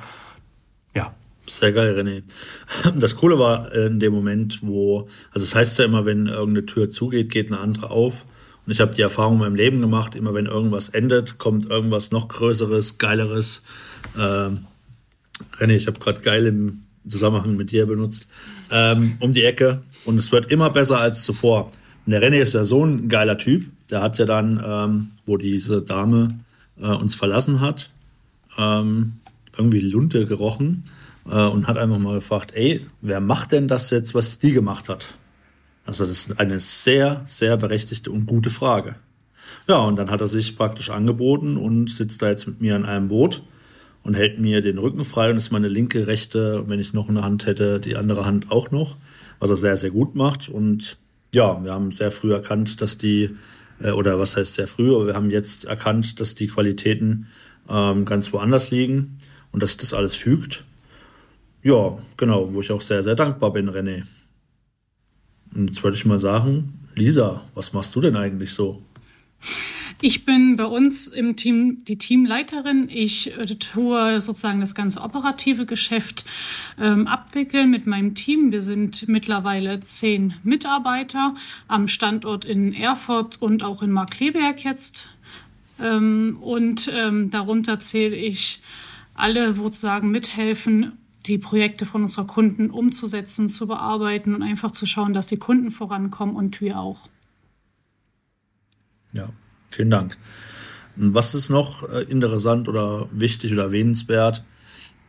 Sehr 1.46 1.72
geil, 1.72 1.94
René. 1.98 2.22
Das 2.98 3.16
Coole 3.16 3.38
war 3.38 3.72
in 3.74 4.00
dem 4.00 4.12
Moment, 4.12 4.60
wo, 4.62 5.08
also 5.30 5.44
es 5.44 5.50
das 5.50 5.54
heißt 5.54 5.78
ja 5.78 5.84
immer, 5.84 6.06
wenn 6.06 6.26
irgendeine 6.26 6.66
Tür 6.66 6.88
zugeht, 6.88 7.30
geht 7.30 7.48
eine 7.48 7.60
andere 7.60 7.90
auf. 7.90 8.24
Und 8.64 8.72
ich 8.72 8.80
habe 8.80 8.94
die 8.94 9.02
Erfahrung 9.02 9.34
in 9.34 9.40
meinem 9.40 9.54
Leben 9.54 9.80
gemacht, 9.80 10.14
immer 10.14 10.32
wenn 10.32 10.46
irgendwas 10.46 10.88
endet, 10.88 11.36
kommt 11.36 11.66
irgendwas 11.66 12.12
noch 12.12 12.28
Größeres, 12.28 12.96
Geileres. 12.96 13.62
Ähm, 14.18 14.64
René, 15.58 15.74
ich 15.74 15.86
habe 15.86 16.00
gerade 16.00 16.22
geil 16.22 16.46
im 16.46 16.84
Zusammenhang 17.06 17.56
mit 17.56 17.72
dir 17.72 17.84
benutzt, 17.84 18.26
ähm, 18.70 19.16
um 19.20 19.34
die 19.34 19.44
Ecke. 19.44 19.82
Und 20.06 20.16
es 20.18 20.32
wird 20.32 20.50
immer 20.50 20.70
besser 20.70 20.98
als 20.98 21.24
zuvor. 21.24 21.66
Und 22.06 22.12
der 22.12 22.22
René 22.22 22.38
ist 22.38 22.54
ja 22.54 22.64
so 22.64 22.84
ein 22.84 23.10
geiler 23.10 23.36
Typ. 23.36 23.66
Der 23.90 24.00
hat 24.00 24.16
ja 24.16 24.24
dann, 24.24 24.62
ähm, 24.66 25.10
wo 25.26 25.36
diese 25.36 25.82
Dame 25.82 26.40
äh, 26.80 26.86
uns 26.86 27.14
verlassen 27.14 27.60
hat, 27.60 27.90
ähm, 28.56 29.14
irgendwie 29.58 29.80
Lunte 29.80 30.24
gerochen 30.24 30.84
äh, 31.30 31.46
und 31.46 31.66
hat 31.66 31.76
einfach 31.76 31.98
mal 31.98 32.14
gefragt, 32.14 32.52
ey, 32.54 32.80
wer 33.00 33.20
macht 33.20 33.52
denn 33.52 33.68
das 33.68 33.90
jetzt, 33.90 34.14
was 34.14 34.38
die 34.38 34.52
gemacht 34.52 34.88
hat? 34.88 35.06
Also 35.86 36.06
das 36.06 36.26
ist 36.26 36.40
eine 36.40 36.60
sehr, 36.60 37.22
sehr 37.26 37.56
berechtigte 37.56 38.10
und 38.10 38.26
gute 38.26 38.50
Frage. 38.50 38.96
Ja, 39.68 39.78
und 39.78 39.96
dann 39.96 40.10
hat 40.10 40.20
er 40.20 40.28
sich 40.28 40.56
praktisch 40.56 40.90
angeboten 40.90 41.56
und 41.56 41.90
sitzt 41.90 42.22
da 42.22 42.28
jetzt 42.28 42.46
mit 42.46 42.60
mir 42.60 42.76
in 42.76 42.84
einem 42.84 43.08
Boot 43.08 43.42
und 44.02 44.14
hält 44.14 44.38
mir 44.38 44.62
den 44.62 44.78
Rücken 44.78 45.04
frei 45.04 45.30
und 45.30 45.36
ist 45.36 45.52
meine 45.52 45.68
linke, 45.68 46.06
rechte, 46.06 46.64
wenn 46.68 46.80
ich 46.80 46.92
noch 46.92 47.08
eine 47.08 47.22
Hand 47.22 47.46
hätte, 47.46 47.80
die 47.80 47.96
andere 47.96 48.24
Hand 48.24 48.50
auch 48.50 48.70
noch, 48.70 48.96
was 49.38 49.50
er 49.50 49.56
sehr, 49.56 49.76
sehr 49.76 49.90
gut 49.90 50.14
macht. 50.14 50.48
Und 50.48 50.98
ja, 51.34 51.62
wir 51.62 51.72
haben 51.72 51.90
sehr 51.90 52.10
früh 52.10 52.32
erkannt, 52.32 52.80
dass 52.80 52.98
die, 52.98 53.30
äh, 53.80 53.90
oder 53.90 54.18
was 54.18 54.36
heißt 54.36 54.54
sehr 54.54 54.66
früh, 54.66 54.94
aber 54.94 55.06
wir 55.06 55.14
haben 55.14 55.30
jetzt 55.30 55.64
erkannt, 55.64 56.20
dass 56.20 56.34
die 56.34 56.46
Qualitäten 56.46 57.28
ähm, 57.68 58.04
ganz 58.04 58.32
woanders 58.32 58.70
liegen 58.70 59.18
und 59.52 59.62
dass 59.62 59.76
das 59.76 59.94
alles 59.94 60.16
fügt. 60.16 60.64
Ja, 61.64 61.97
genau, 62.18 62.52
wo 62.52 62.61
ich 62.61 62.71
auch 62.71 62.83
sehr, 62.83 63.02
sehr 63.02 63.14
dankbar 63.14 63.50
bin, 63.50 63.71
René. 63.71 64.04
Und 65.54 65.68
jetzt 65.68 65.83
würde 65.83 65.97
ich 65.97 66.04
mal 66.04 66.18
sagen, 66.18 66.78
Lisa, 66.94 67.40
was 67.54 67.73
machst 67.73 67.97
du 67.97 68.02
denn 68.02 68.16
eigentlich 68.16 68.52
so? 68.52 68.83
Ich 70.02 70.26
bin 70.26 70.56
bei 70.56 70.66
uns 70.66 71.06
im 71.06 71.37
Team 71.37 71.83
die 71.85 71.97
Teamleiterin. 71.97 72.90
Ich 72.92 73.33
tue 73.61 74.21
sozusagen 74.21 74.61
das 74.61 74.75
ganze 74.75 75.00
operative 75.00 75.64
Geschäft 75.64 76.26
ähm, 76.78 77.06
abwickeln 77.06 77.71
mit 77.71 77.87
meinem 77.87 78.14
Team. 78.14 78.52
Wir 78.52 78.61
sind 78.61 79.09
mittlerweile 79.09 79.80
zehn 79.80 80.35
Mitarbeiter 80.42 81.35
am 81.66 81.88
Standort 81.88 82.44
in 82.44 82.75
Erfurt 82.75 83.40
und 83.40 83.62
auch 83.62 83.80
in 83.80 83.90
Markleberg 83.90 84.62
jetzt. 84.64 85.09
Ähm, 85.83 86.37
und 86.42 86.90
ähm, 86.92 87.30
darunter 87.30 87.78
zähle 87.78 88.16
ich 88.16 88.61
alle, 89.14 89.52
sozusagen 89.52 90.11
mithelfen, 90.11 90.99
die 91.26 91.38
Projekte 91.38 91.86
von 91.86 92.02
unserer 92.02 92.26
Kunden 92.26 92.70
umzusetzen, 92.70 93.48
zu 93.48 93.66
bearbeiten 93.66 94.34
und 94.34 94.42
einfach 94.42 94.70
zu 94.70 94.86
schauen, 94.86 95.12
dass 95.12 95.26
die 95.26 95.38
Kunden 95.38 95.70
vorankommen 95.70 96.36
und 96.36 96.60
wir 96.60 96.78
auch. 96.78 97.08
Ja, 99.12 99.30
vielen 99.70 99.90
Dank. 99.90 100.18
Was 100.96 101.34
ist 101.34 101.50
noch 101.50 101.88
äh, 101.88 102.02
interessant 102.02 102.68
oder 102.68 103.08
wichtig 103.10 103.52
oder 103.52 103.64
erwähnenswert? 103.64 104.44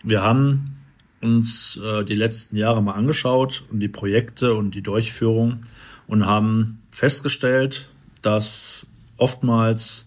Wir 0.04 0.21
haben 0.21 0.78
uns 1.21 1.78
äh, 1.78 2.04
die 2.04 2.15
letzten 2.15 2.56
Jahre 2.56 2.82
mal 2.82 2.93
angeschaut 2.93 3.63
und 3.71 3.80
die 3.80 3.88
Projekte 3.88 4.54
und 4.54 4.75
die 4.75 4.84
Durchführung 4.84 5.60
und 6.08 6.25
haben 6.25 6.82
festgestellt, 6.91 7.89
dass 8.21 8.88
oftmals 9.17 10.06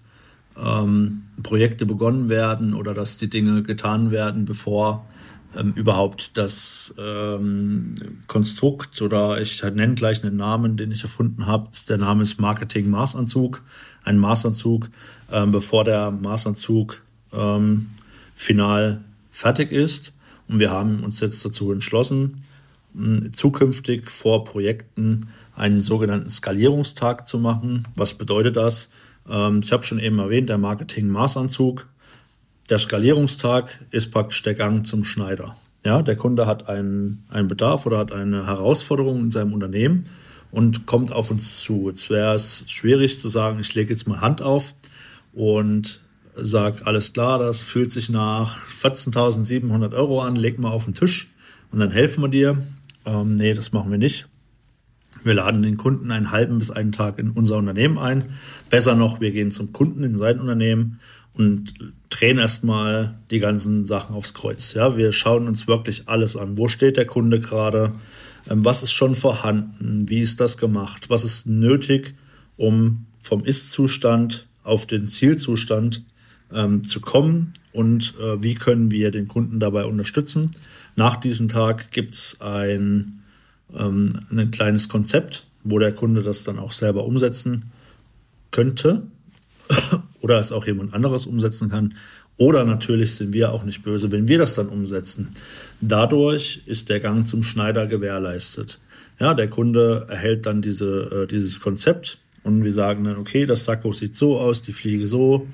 ähm, 0.57 1.25
Projekte 1.43 1.87
begonnen 1.87 2.29
werden 2.29 2.75
oder 2.75 2.95
dass 2.95 3.17
die 3.17 3.31
Dinge 3.31 3.63
getan 3.63 4.11
werden, 4.11 4.45
bevor 4.45 5.07
ähm, 5.57 5.73
überhaupt 5.75 6.37
das 6.37 6.95
ähm, 6.99 7.95
Konstrukt 8.27 9.01
oder 9.03 9.41
ich 9.41 9.63
nenne 9.63 9.95
gleich 9.95 10.23
einen 10.23 10.37
Namen, 10.37 10.77
den 10.77 10.91
ich 10.91 11.03
erfunden 11.03 11.47
habe. 11.47 11.69
Der 11.89 11.99
Name 11.99 12.23
ist 12.23 12.41
Marketing 12.41 12.91
Maßanzug. 12.91 13.63
Ein 14.05 14.19
Maßanzug, 14.19 14.91
ähm, 15.33 15.51
bevor 15.51 15.85
der 15.85 16.11
Maßanzug 16.11 17.03
ähm, 17.33 17.91
final 18.35 19.03
fertig 19.31 19.73
ist. 19.73 20.13
Und 20.49 20.59
wir 20.59 20.71
haben 20.71 21.05
uns 21.05 21.21
jetzt 21.21 21.45
dazu 21.45 21.73
entschlossen, 21.73 22.37
zukünftig 23.33 24.11
vor 24.11 24.45
Projekten 24.45 25.29
einen 25.55 25.81
sogenannten 25.81 26.31
Skalierungstag 26.31 27.29
zu 27.29 27.39
machen. 27.39 27.87
Was 27.95 28.15
bedeutet 28.15 28.57
das? 28.57 28.89
Ähm, 29.29 29.61
ich 29.63 29.73
habe 29.73 29.83
schon 29.83 29.99
eben 29.99 30.19
erwähnt, 30.19 30.49
der 30.49 30.59
Marketing 30.59 31.09
Maßanzug 31.09 31.87
der 32.69 32.79
Skalierungstag 32.79 33.87
ist 33.91 34.11
praktisch 34.11 34.43
der 34.43 34.55
Gang 34.55 34.87
zum 34.87 35.05
Schneider. 35.05 35.57
Ja, 35.85 36.03
der 36.03 36.17
Kunde 36.17 36.47
hat 36.47 36.69
einen, 36.69 37.25
einen 37.29 37.49
Bedarf 37.49 37.87
oder 37.87 37.99
hat 37.99 38.13
eine 38.13 38.47
Herausforderung 38.47 39.25
in 39.25 39.31
seinem 39.31 39.55
Unternehmen 39.55 40.07
und 40.51 40.87
kommt 40.87 41.13
auf 41.13 41.31
uns 41.31 41.61
zu. 41.61 41.89
Jetzt 41.89 42.11
wäre 42.11 42.35
es 42.35 42.65
schwierig 42.69 43.19
zu 43.19 43.29
sagen, 43.29 43.61
ich 43.61 43.75
lege 43.75 43.91
jetzt 43.91 44.09
mal 44.09 44.21
Hand 44.21 44.43
auf 44.43 44.75
und 45.33 46.01
sage, 46.35 46.87
alles 46.87 47.13
klar, 47.13 47.39
das 47.39 47.63
fühlt 47.63 47.93
sich 47.93 48.11
nach 48.11 48.57
14.700 48.69 49.95
Euro 49.95 50.23
an, 50.23 50.37
leg 50.37 50.59
mal 50.59 50.71
auf 50.71 50.85
den 50.85 50.95
Tisch 50.95 51.31
und 51.71 51.81
dann 51.81 51.91
helfen 51.91 52.23
wir 52.23 52.29
dir. 52.29 52.63
Ähm, 53.05 53.37
nee, 53.37 53.55
das 53.55 53.73
machen 53.73 53.91
wir 53.91 53.99
nicht. 53.99 54.29
Wir 55.25 55.35
laden 55.35 55.63
den 55.63 55.77
Kunden 55.77 56.11
einen 56.11 56.31
halben 56.31 56.59
bis 56.59 56.71
einen 56.71 56.93
Tag 56.93 57.19
in 57.19 57.31
unser 57.31 57.57
Unternehmen 57.57 57.99
ein. 57.99 58.25
Besser 58.71 58.95
noch, 58.95 59.21
wir 59.21 59.33
gehen 59.33 59.51
zum 59.51 59.73
Kunden 59.73 60.05
in 60.05 60.17
sein 60.17 60.39
Unternehmen 60.39 61.01
und 61.35 61.75
drehen 62.11 62.39
erstmal 62.39 63.19
die 63.31 63.39
ganzen 63.39 63.85
Sachen 63.85 64.15
aufs 64.15 64.35
Kreuz. 64.35 64.75
Ja, 64.75 64.97
wir 64.97 65.13
schauen 65.13 65.47
uns 65.47 65.67
wirklich 65.67 66.09
alles 66.09 66.37
an. 66.37 66.59
Wo 66.59 66.69
steht 66.69 66.97
der 66.97 67.07
Kunde 67.07 67.41
gerade? 67.41 67.93
Ähm, 68.49 68.65
was 68.65 68.83
ist 68.83 68.93
schon 68.93 69.15
vorhanden? 69.15 70.09
Wie 70.09 70.21
ist 70.21 70.41
das 70.41 70.57
gemacht? 70.57 71.11
Was 71.11 71.25
ist 71.25 71.47
nötig, 71.47 72.15
um 72.57 73.07
vom 73.21 73.45
Ist-Zustand 73.45 74.47
auf 74.63 74.87
den 74.87 75.09
Zielzustand 75.09 76.03
ähm, 76.53 76.85
zu 76.85 77.01
kommen? 77.01 77.53
Und 77.73 78.15
äh, 78.21 78.43
wie 78.43 78.55
können 78.55 78.91
wir 78.91 79.11
den 79.11 79.29
Kunden 79.29 79.61
dabei 79.61 79.85
unterstützen? 79.85 80.51
Nach 80.97 81.17
diesem 81.17 81.49
Tag 81.49 81.93
gibt 81.93 82.15
es 82.15 82.41
ein, 82.41 83.23
ähm, 83.77 84.19
ein 84.31 84.51
kleines 84.51 84.89
Konzept, 84.89 85.45
wo 85.63 85.79
der 85.79 85.93
Kunde 85.93 86.23
das 86.23 86.43
dann 86.45 86.59
auch 86.59 86.73
selber 86.73 87.05
umsetzen 87.05 87.71
könnte 88.51 89.03
oder 90.29 90.41
es 90.41 90.53
auch 90.53 90.67
jemand 90.67 90.93
anderes 90.93 91.25
umsetzen 91.25 91.71
kann. 91.71 91.95
Oder 92.37 92.65
natürlich 92.65 93.15
sind 93.15 93.33
wir 93.33 93.51
auch 93.53 93.65
nicht 93.65 93.83
böse, 93.83 94.13
wenn 94.13 94.29
wir 94.29 94.39
das 94.39 94.55
dann 94.55 94.69
umsetzen. 94.69 95.29
Dadurch 95.81 96.63
ist 96.67 96.91
der 96.91 97.01
Gang 97.01 97.27
zum 97.27 97.43
Schneider 97.43 97.87
gewährleistet. 97.87 98.79
Ja, 99.19 99.33
der 99.33 99.49
Kunde 99.49 100.07
erhält 100.09 100.45
dann 100.45 100.61
diese, 100.61 101.25
äh, 101.25 101.27
dieses 101.27 101.61
Konzept 101.61 102.19
und 102.45 102.63
wir 102.63 102.73
sagen 102.73 103.05
dann, 103.05 103.17
okay, 103.17 103.47
das 103.47 103.65
Sakko 103.65 103.93
sieht 103.93 104.15
so 104.15 104.39
aus, 104.39 104.61
die 104.63 104.73
Fliege 104.73 105.09
so, 105.09 105.47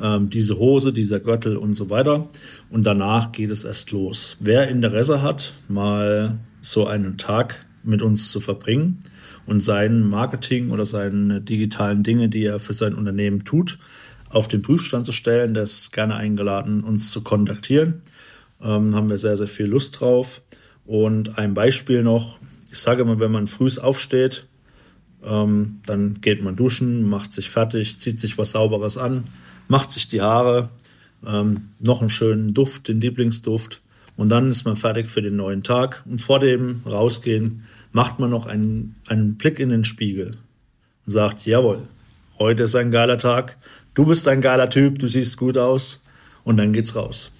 ähm, 0.00 0.28
diese 0.28 0.58
Hose, 0.58 0.92
dieser 0.92 1.20
Gürtel 1.20 1.56
und 1.56 1.72
so 1.72 1.88
weiter. 1.88 2.28
Und 2.70 2.84
danach 2.84 3.32
geht 3.32 3.50
es 3.50 3.64
erst 3.64 3.90
los. 3.90 4.36
Wer 4.40 4.68
Interesse 4.68 5.22
hat, 5.22 5.54
mal 5.68 6.38
so 6.60 6.86
einen 6.86 7.16
Tag 7.16 7.66
mit 7.82 8.02
uns 8.02 8.30
zu 8.30 8.40
verbringen, 8.40 8.98
und 9.48 9.60
sein 9.60 10.02
Marketing 10.02 10.70
oder 10.70 10.84
seine 10.84 11.40
digitalen 11.40 12.02
Dinge, 12.02 12.28
die 12.28 12.44
er 12.44 12.58
für 12.58 12.74
sein 12.74 12.94
Unternehmen 12.94 13.44
tut, 13.44 13.78
auf 14.30 14.48
den 14.48 14.62
Prüfstand 14.62 15.06
zu 15.06 15.12
stellen. 15.12 15.54
Der 15.54 15.64
ist 15.64 15.92
gerne 15.92 16.16
eingeladen, 16.16 16.82
uns 16.82 17.10
zu 17.10 17.22
kontaktieren. 17.22 18.02
Ähm, 18.62 18.94
haben 18.94 19.10
wir 19.10 19.18
sehr, 19.18 19.36
sehr 19.36 19.48
viel 19.48 19.66
Lust 19.66 20.00
drauf. 20.00 20.42
Und 20.84 21.38
ein 21.38 21.54
Beispiel 21.54 22.02
noch, 22.02 22.38
ich 22.70 22.78
sage 22.78 23.02
immer, 23.02 23.20
wenn 23.20 23.32
man 23.32 23.46
früh 23.46 23.70
aufsteht, 23.78 24.46
ähm, 25.24 25.80
dann 25.86 26.20
geht 26.20 26.42
man 26.42 26.56
duschen, 26.56 27.08
macht 27.08 27.32
sich 27.32 27.50
fertig, 27.50 27.98
zieht 27.98 28.20
sich 28.20 28.38
was 28.38 28.52
Sauberes 28.52 28.98
an, 28.98 29.24
macht 29.68 29.92
sich 29.92 30.08
die 30.08 30.22
Haare, 30.22 30.70
ähm, 31.26 31.70
noch 31.80 32.00
einen 32.00 32.10
schönen 32.10 32.54
Duft, 32.54 32.88
den 32.88 33.00
Lieblingsduft. 33.00 33.82
Und 34.16 34.30
dann 34.30 34.50
ist 34.50 34.64
man 34.64 34.76
fertig 34.76 35.08
für 35.08 35.22
den 35.22 35.36
neuen 35.36 35.62
Tag. 35.62 36.04
Und 36.06 36.20
vor 36.20 36.40
dem 36.40 36.82
Rausgehen 36.86 37.64
macht 37.92 38.18
man 38.18 38.30
noch 38.30 38.46
einen, 38.46 38.96
einen 39.06 39.36
Blick 39.36 39.58
in 39.60 39.68
den 39.68 39.84
Spiegel 39.84 40.36
und 41.06 41.12
sagt, 41.12 41.46
jawohl, 41.46 41.82
heute 42.38 42.64
ist 42.64 42.74
ein 42.74 42.90
geiler 42.90 43.18
Tag, 43.18 43.58
du 43.98 44.06
bist 44.06 44.28
ein 44.28 44.40
geiler 44.40 44.70
Typ, 44.70 45.00
du 45.00 45.08
siehst 45.08 45.36
gut 45.36 45.58
aus 45.58 46.02
und 46.44 46.56
dann 46.56 46.72
geht's 46.72 46.94
raus. 46.94 47.32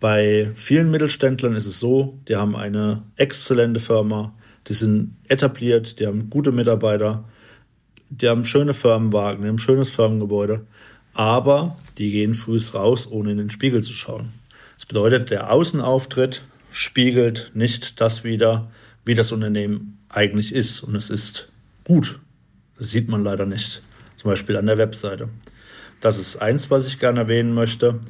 Bei 0.00 0.50
vielen 0.54 0.90
Mittelständlern 0.90 1.56
ist 1.56 1.64
es 1.64 1.80
so, 1.80 2.18
die 2.28 2.36
haben 2.36 2.54
eine 2.56 3.02
exzellente 3.16 3.80
Firma, 3.80 4.34
die 4.66 4.74
sind 4.74 5.16
etabliert, 5.28 5.98
die 5.98 6.06
haben 6.06 6.28
gute 6.28 6.52
Mitarbeiter, 6.52 7.24
die 8.10 8.28
haben 8.28 8.44
schöne 8.44 8.74
Firmenwagen, 8.74 9.42
die 9.42 9.48
haben 9.48 9.58
schönes 9.58 9.88
Firmengebäude, 9.88 10.66
aber 11.14 11.74
die 11.96 12.10
gehen 12.10 12.34
früh 12.34 12.60
raus, 12.74 13.08
ohne 13.10 13.32
in 13.32 13.38
den 13.38 13.50
Spiegel 13.50 13.82
zu 13.82 13.94
schauen. 13.94 14.28
Das 14.74 14.84
bedeutet, 14.84 15.30
der 15.30 15.50
Außenauftritt 15.50 16.42
spiegelt 16.70 17.52
nicht 17.54 17.98
das 17.98 18.24
wider, 18.24 18.70
wie 19.06 19.14
das 19.14 19.32
Unternehmen 19.32 19.98
eigentlich 20.10 20.54
ist. 20.54 20.82
Und 20.82 20.94
es 20.94 21.08
ist 21.08 21.48
gut. 21.84 22.20
Das 22.78 22.90
sieht 22.90 23.08
man 23.08 23.24
leider 23.24 23.46
nicht. 23.46 23.80
Zum 24.18 24.30
Beispiel 24.30 24.56
an 24.58 24.66
der 24.66 24.76
Webseite. 24.76 25.30
Das 26.00 26.18
ist 26.18 26.36
eins, 26.36 26.70
was 26.70 26.86
ich 26.86 26.98
gerne 26.98 27.20
erwähnen 27.20 27.54
möchte. 27.54 28.00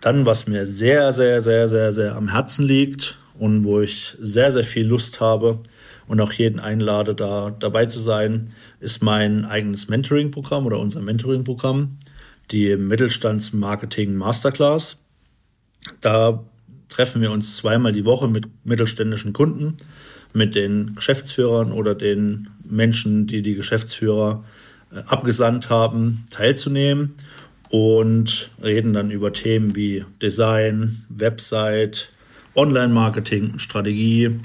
Dann, 0.00 0.26
was 0.26 0.46
mir 0.46 0.66
sehr, 0.66 1.12
sehr, 1.12 1.40
sehr, 1.40 1.68
sehr, 1.68 1.92
sehr 1.92 2.16
am 2.16 2.28
Herzen 2.28 2.66
liegt 2.66 3.18
und 3.38 3.64
wo 3.64 3.80
ich 3.80 4.16
sehr, 4.18 4.52
sehr 4.52 4.64
viel 4.64 4.86
Lust 4.86 5.20
habe 5.20 5.60
und 6.06 6.20
auch 6.20 6.32
jeden 6.32 6.60
einlade, 6.60 7.14
da 7.14 7.50
dabei 7.50 7.86
zu 7.86 8.00
sein, 8.00 8.50
ist 8.80 9.02
mein 9.02 9.44
eigenes 9.44 9.88
Mentoring-Programm 9.88 10.66
oder 10.66 10.78
unser 10.78 11.00
Mentoring-Programm, 11.00 11.98
die 12.50 12.76
Mittelstandsmarketing 12.76 14.14
Masterclass. 14.14 14.98
Da 16.00 16.44
treffen 16.88 17.22
wir 17.22 17.30
uns 17.30 17.56
zweimal 17.56 17.92
die 17.92 18.04
Woche 18.04 18.28
mit 18.28 18.46
mittelständischen 18.64 19.32
Kunden, 19.32 19.76
mit 20.32 20.54
den 20.54 20.94
Geschäftsführern 20.94 21.72
oder 21.72 21.94
den 21.94 22.48
Menschen, 22.64 23.26
die 23.26 23.42
die 23.42 23.54
Geschäftsführer 23.54 24.44
abgesandt 25.06 25.70
haben, 25.70 26.24
teilzunehmen 26.30 27.14
und 27.70 28.50
reden 28.62 28.92
dann 28.92 29.10
über 29.10 29.32
Themen 29.32 29.74
wie 29.74 30.04
Design, 30.22 31.04
Website, 31.08 32.10
Online-Marketing, 32.54 33.58
Strategie 33.58 34.38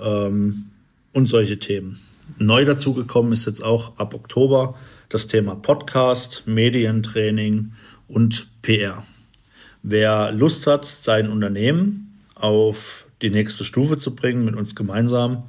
ähm, 0.00 0.66
und 1.12 1.26
solche 1.28 1.58
Themen. 1.58 1.98
Neu 2.38 2.64
dazugekommen 2.64 3.32
ist 3.32 3.46
jetzt 3.46 3.64
auch 3.64 3.96
ab 3.98 4.14
Oktober 4.14 4.74
das 5.08 5.26
Thema 5.26 5.56
Podcast, 5.56 6.42
Medientraining 6.46 7.72
und 8.06 8.48
PR. 8.62 9.02
Wer 9.82 10.32
Lust 10.32 10.66
hat, 10.66 10.84
sein 10.84 11.30
Unternehmen 11.30 12.12
auf 12.34 13.06
die 13.22 13.30
nächste 13.30 13.64
Stufe 13.64 13.96
zu 13.96 14.14
bringen 14.14 14.44
mit 14.44 14.54
uns 14.54 14.76
gemeinsam, 14.76 15.44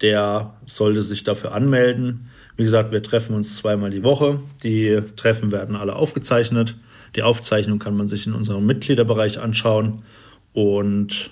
der 0.00 0.54
sollte 0.66 1.02
sich 1.02 1.24
dafür 1.24 1.54
anmelden. 1.54 2.28
Wie 2.56 2.64
gesagt, 2.64 2.90
wir 2.90 3.02
treffen 3.02 3.34
uns 3.34 3.56
zweimal 3.56 3.90
die 3.90 4.02
Woche. 4.02 4.40
Die 4.62 5.02
Treffen 5.16 5.52
werden 5.52 5.76
alle 5.76 5.94
aufgezeichnet. 5.94 6.76
Die 7.14 7.22
Aufzeichnung 7.22 7.78
kann 7.78 7.96
man 7.96 8.08
sich 8.08 8.26
in 8.26 8.32
unserem 8.32 8.64
Mitgliederbereich 8.64 9.38
anschauen. 9.38 10.02
Und 10.54 11.30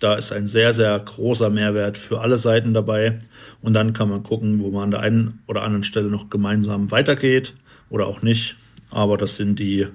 da 0.00 0.16
ist 0.16 0.32
ein 0.32 0.48
sehr, 0.48 0.74
sehr 0.74 0.98
großer 0.98 1.50
Mehrwert 1.50 1.96
für 1.96 2.20
alle 2.20 2.38
Seiten 2.38 2.74
dabei. 2.74 3.20
Und 3.60 3.74
dann 3.74 3.92
kann 3.92 4.08
man 4.08 4.24
gucken, 4.24 4.60
wo 4.60 4.70
man 4.70 4.84
an 4.84 4.90
der 4.90 5.00
einen 5.00 5.40
oder 5.46 5.62
anderen 5.62 5.84
Stelle 5.84 6.10
noch 6.10 6.28
gemeinsam 6.28 6.90
weitergeht 6.90 7.54
oder 7.88 8.06
auch 8.06 8.22
nicht. 8.22 8.56
Aber 8.90 9.16
das 9.16 9.36
sind 9.36 9.60
die 9.60 9.86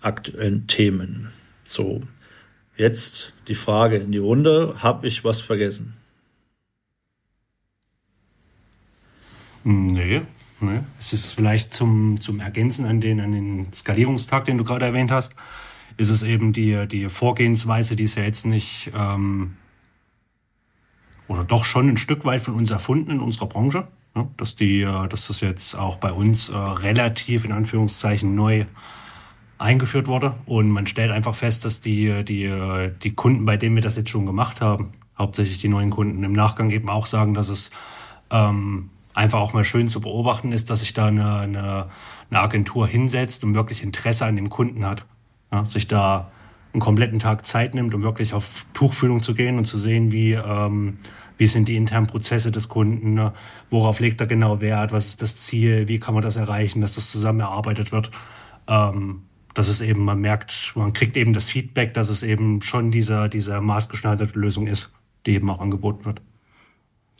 aktuellen 0.00 0.66
Themen. 0.66 1.28
So, 1.64 2.00
jetzt 2.76 3.34
die 3.48 3.54
Frage 3.54 3.96
in 3.96 4.12
die 4.12 4.18
Runde. 4.18 4.76
Habe 4.78 5.06
ich 5.06 5.24
was 5.24 5.42
vergessen? 5.42 5.97
Nee, 9.64 10.22
nee. 10.60 10.80
Es 10.98 11.12
ist 11.12 11.32
vielleicht 11.32 11.74
zum, 11.74 12.20
zum 12.20 12.40
Ergänzen 12.40 12.86
an 12.86 13.00
den, 13.00 13.20
an 13.20 13.32
den 13.32 13.72
Skalierungstag, 13.72 14.44
den 14.44 14.58
du 14.58 14.64
gerade 14.64 14.86
erwähnt 14.86 15.10
hast, 15.10 15.34
ist 15.96 16.10
es 16.10 16.22
eben 16.22 16.52
die, 16.52 16.86
die 16.86 17.08
Vorgehensweise, 17.08 17.96
die 17.96 18.04
ist 18.04 18.16
ja 18.16 18.22
jetzt 18.22 18.46
nicht, 18.46 18.90
ähm, 18.96 19.56
oder 21.26 21.44
doch 21.44 21.64
schon 21.64 21.88
ein 21.88 21.96
Stück 21.96 22.24
weit 22.24 22.40
von 22.40 22.54
uns 22.54 22.70
erfunden 22.70 23.10
in 23.10 23.20
unserer 23.20 23.46
Branche. 23.46 23.88
Ja, 24.16 24.26
dass, 24.36 24.54
die, 24.54 24.82
äh, 24.82 25.08
dass 25.08 25.26
das 25.26 25.40
jetzt 25.40 25.74
auch 25.74 25.96
bei 25.96 26.12
uns 26.12 26.48
äh, 26.48 26.56
relativ 26.56 27.44
in 27.44 27.52
Anführungszeichen 27.52 28.34
neu 28.34 28.64
eingeführt 29.58 30.06
wurde. 30.06 30.34
Und 30.46 30.70
man 30.70 30.86
stellt 30.86 31.10
einfach 31.10 31.34
fest, 31.34 31.64
dass 31.64 31.80
die, 31.80 32.24
die, 32.24 32.90
die 33.02 33.14
Kunden, 33.14 33.44
bei 33.44 33.56
denen 33.56 33.74
wir 33.74 33.82
das 33.82 33.96
jetzt 33.96 34.10
schon 34.10 34.24
gemacht 34.24 34.60
haben, 34.60 34.92
hauptsächlich 35.18 35.60
die 35.60 35.68
neuen 35.68 35.90
Kunden, 35.90 36.22
im 36.22 36.32
Nachgang 36.32 36.70
eben 36.70 36.88
auch 36.88 37.06
sagen, 37.06 37.34
dass 37.34 37.48
es 37.48 37.70
ähm, 38.30 38.90
einfach 39.18 39.40
auch 39.40 39.52
mal 39.52 39.64
schön 39.64 39.88
zu 39.88 40.00
beobachten 40.00 40.52
ist, 40.52 40.70
dass 40.70 40.80
sich 40.80 40.94
da 40.94 41.06
eine, 41.06 41.38
eine, 41.38 41.88
eine 42.30 42.40
Agentur 42.40 42.86
hinsetzt 42.86 43.42
und 43.42 43.54
wirklich 43.54 43.82
Interesse 43.82 44.24
an 44.24 44.36
dem 44.36 44.48
Kunden 44.48 44.86
hat. 44.86 45.04
Ja, 45.52 45.64
sich 45.64 45.88
da 45.88 46.30
einen 46.72 46.80
kompletten 46.80 47.18
Tag 47.18 47.44
Zeit 47.44 47.74
nimmt, 47.74 47.94
um 47.94 48.02
wirklich 48.02 48.32
auf 48.32 48.64
Tuchfühlung 48.74 49.22
zu 49.22 49.34
gehen 49.34 49.58
und 49.58 49.64
zu 49.64 49.76
sehen, 49.76 50.12
wie, 50.12 50.34
ähm, 50.34 50.98
wie 51.36 51.46
sind 51.46 51.66
die 51.66 51.76
internen 51.76 52.06
Prozesse 52.06 52.52
des 52.52 52.68
Kunden, 52.68 53.14
ne? 53.14 53.32
worauf 53.70 53.98
legt 54.00 54.20
er 54.20 54.26
genau 54.26 54.60
Wert, 54.60 54.92
was 54.92 55.06
ist 55.06 55.22
das 55.22 55.36
Ziel, 55.36 55.88
wie 55.88 55.98
kann 55.98 56.14
man 56.14 56.22
das 56.22 56.36
erreichen, 56.36 56.80
dass 56.80 56.94
das 56.94 57.10
zusammen 57.10 57.40
erarbeitet 57.40 57.90
wird. 57.90 58.10
Ähm, 58.68 59.22
dass 59.54 59.66
es 59.68 59.80
eben, 59.80 60.04
man 60.04 60.20
merkt, 60.20 60.74
man 60.76 60.92
kriegt 60.92 61.16
eben 61.16 61.32
das 61.32 61.46
Feedback, 61.46 61.92
dass 61.94 62.10
es 62.10 62.22
eben 62.22 62.62
schon 62.62 62.92
diese, 62.92 63.28
diese 63.28 63.60
maßgeschneiderte 63.60 64.38
Lösung 64.38 64.68
ist, 64.68 64.92
die 65.26 65.32
eben 65.32 65.50
auch 65.50 65.60
angeboten 65.60 66.04
wird. 66.04 66.20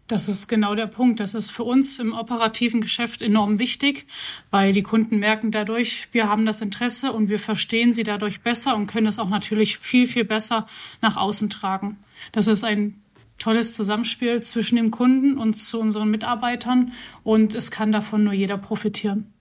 Das 0.08 0.26
ist 0.26 0.48
genau 0.48 0.74
der 0.74 0.86
Punkt. 0.86 1.20
Das 1.20 1.34
ist 1.34 1.50
für 1.50 1.64
uns 1.64 1.98
im 1.98 2.14
operativen 2.14 2.80
Geschäft 2.80 3.20
enorm 3.20 3.58
wichtig, 3.58 4.06
weil 4.50 4.72
die 4.72 4.82
Kunden 4.82 5.18
merken 5.18 5.50
dadurch, 5.50 6.08
wir 6.12 6.30
haben 6.30 6.46
das 6.46 6.62
Interesse 6.62 7.12
und 7.12 7.28
wir 7.28 7.38
verstehen 7.38 7.92
sie 7.92 8.04
dadurch 8.04 8.40
besser 8.40 8.74
und 8.74 8.86
können 8.86 9.06
es 9.06 9.18
auch 9.18 9.28
natürlich 9.28 9.76
viel, 9.76 10.06
viel 10.06 10.24
besser 10.24 10.66
nach 11.02 11.18
außen 11.18 11.50
tragen. 11.50 11.98
Das 12.32 12.46
ist 12.46 12.64
ein 12.64 13.02
tolles 13.38 13.74
Zusammenspiel 13.74 14.40
zwischen 14.40 14.76
dem 14.76 14.90
Kunden 14.90 15.36
und 15.36 15.58
zu 15.58 15.78
unseren 15.78 16.10
Mitarbeitern 16.10 16.92
und 17.22 17.54
es 17.54 17.70
kann 17.70 17.92
davon 17.92 18.24
nur 18.24 18.32
jeder 18.32 18.56
profitieren. 18.56 19.32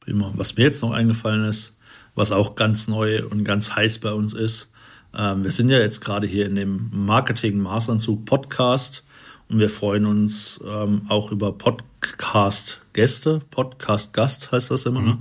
Prima. 0.00 0.32
Was 0.34 0.56
mir 0.56 0.64
jetzt 0.64 0.82
noch 0.82 0.90
eingefallen 0.90 1.44
ist, 1.44 1.76
was 2.16 2.32
auch 2.32 2.56
ganz 2.56 2.88
neu 2.88 3.24
und 3.24 3.44
ganz 3.44 3.76
heiß 3.76 4.00
bei 4.00 4.12
uns 4.12 4.34
ist, 4.34 4.72
ähm, 5.16 5.44
wir 5.44 5.52
sind 5.52 5.70
ja 5.70 5.78
jetzt 5.78 6.00
gerade 6.00 6.26
hier 6.26 6.46
in 6.46 6.56
dem 6.56 6.90
Marketing 6.92 7.58
Maßanzug 7.58 8.24
Podcast 8.24 9.04
und 9.48 9.58
wir 9.58 9.70
freuen 9.70 10.04
uns 10.04 10.60
ähm, 10.66 11.02
auch 11.08 11.32
über 11.32 11.52
Podcast-Gäste. 11.52 13.40
Podcast-Gast 13.50 14.52
heißt 14.52 14.70
das 14.70 14.86
immer. 14.86 15.00
Ne? 15.00 15.06
Mhm. 15.06 15.12
Ne? 15.12 15.18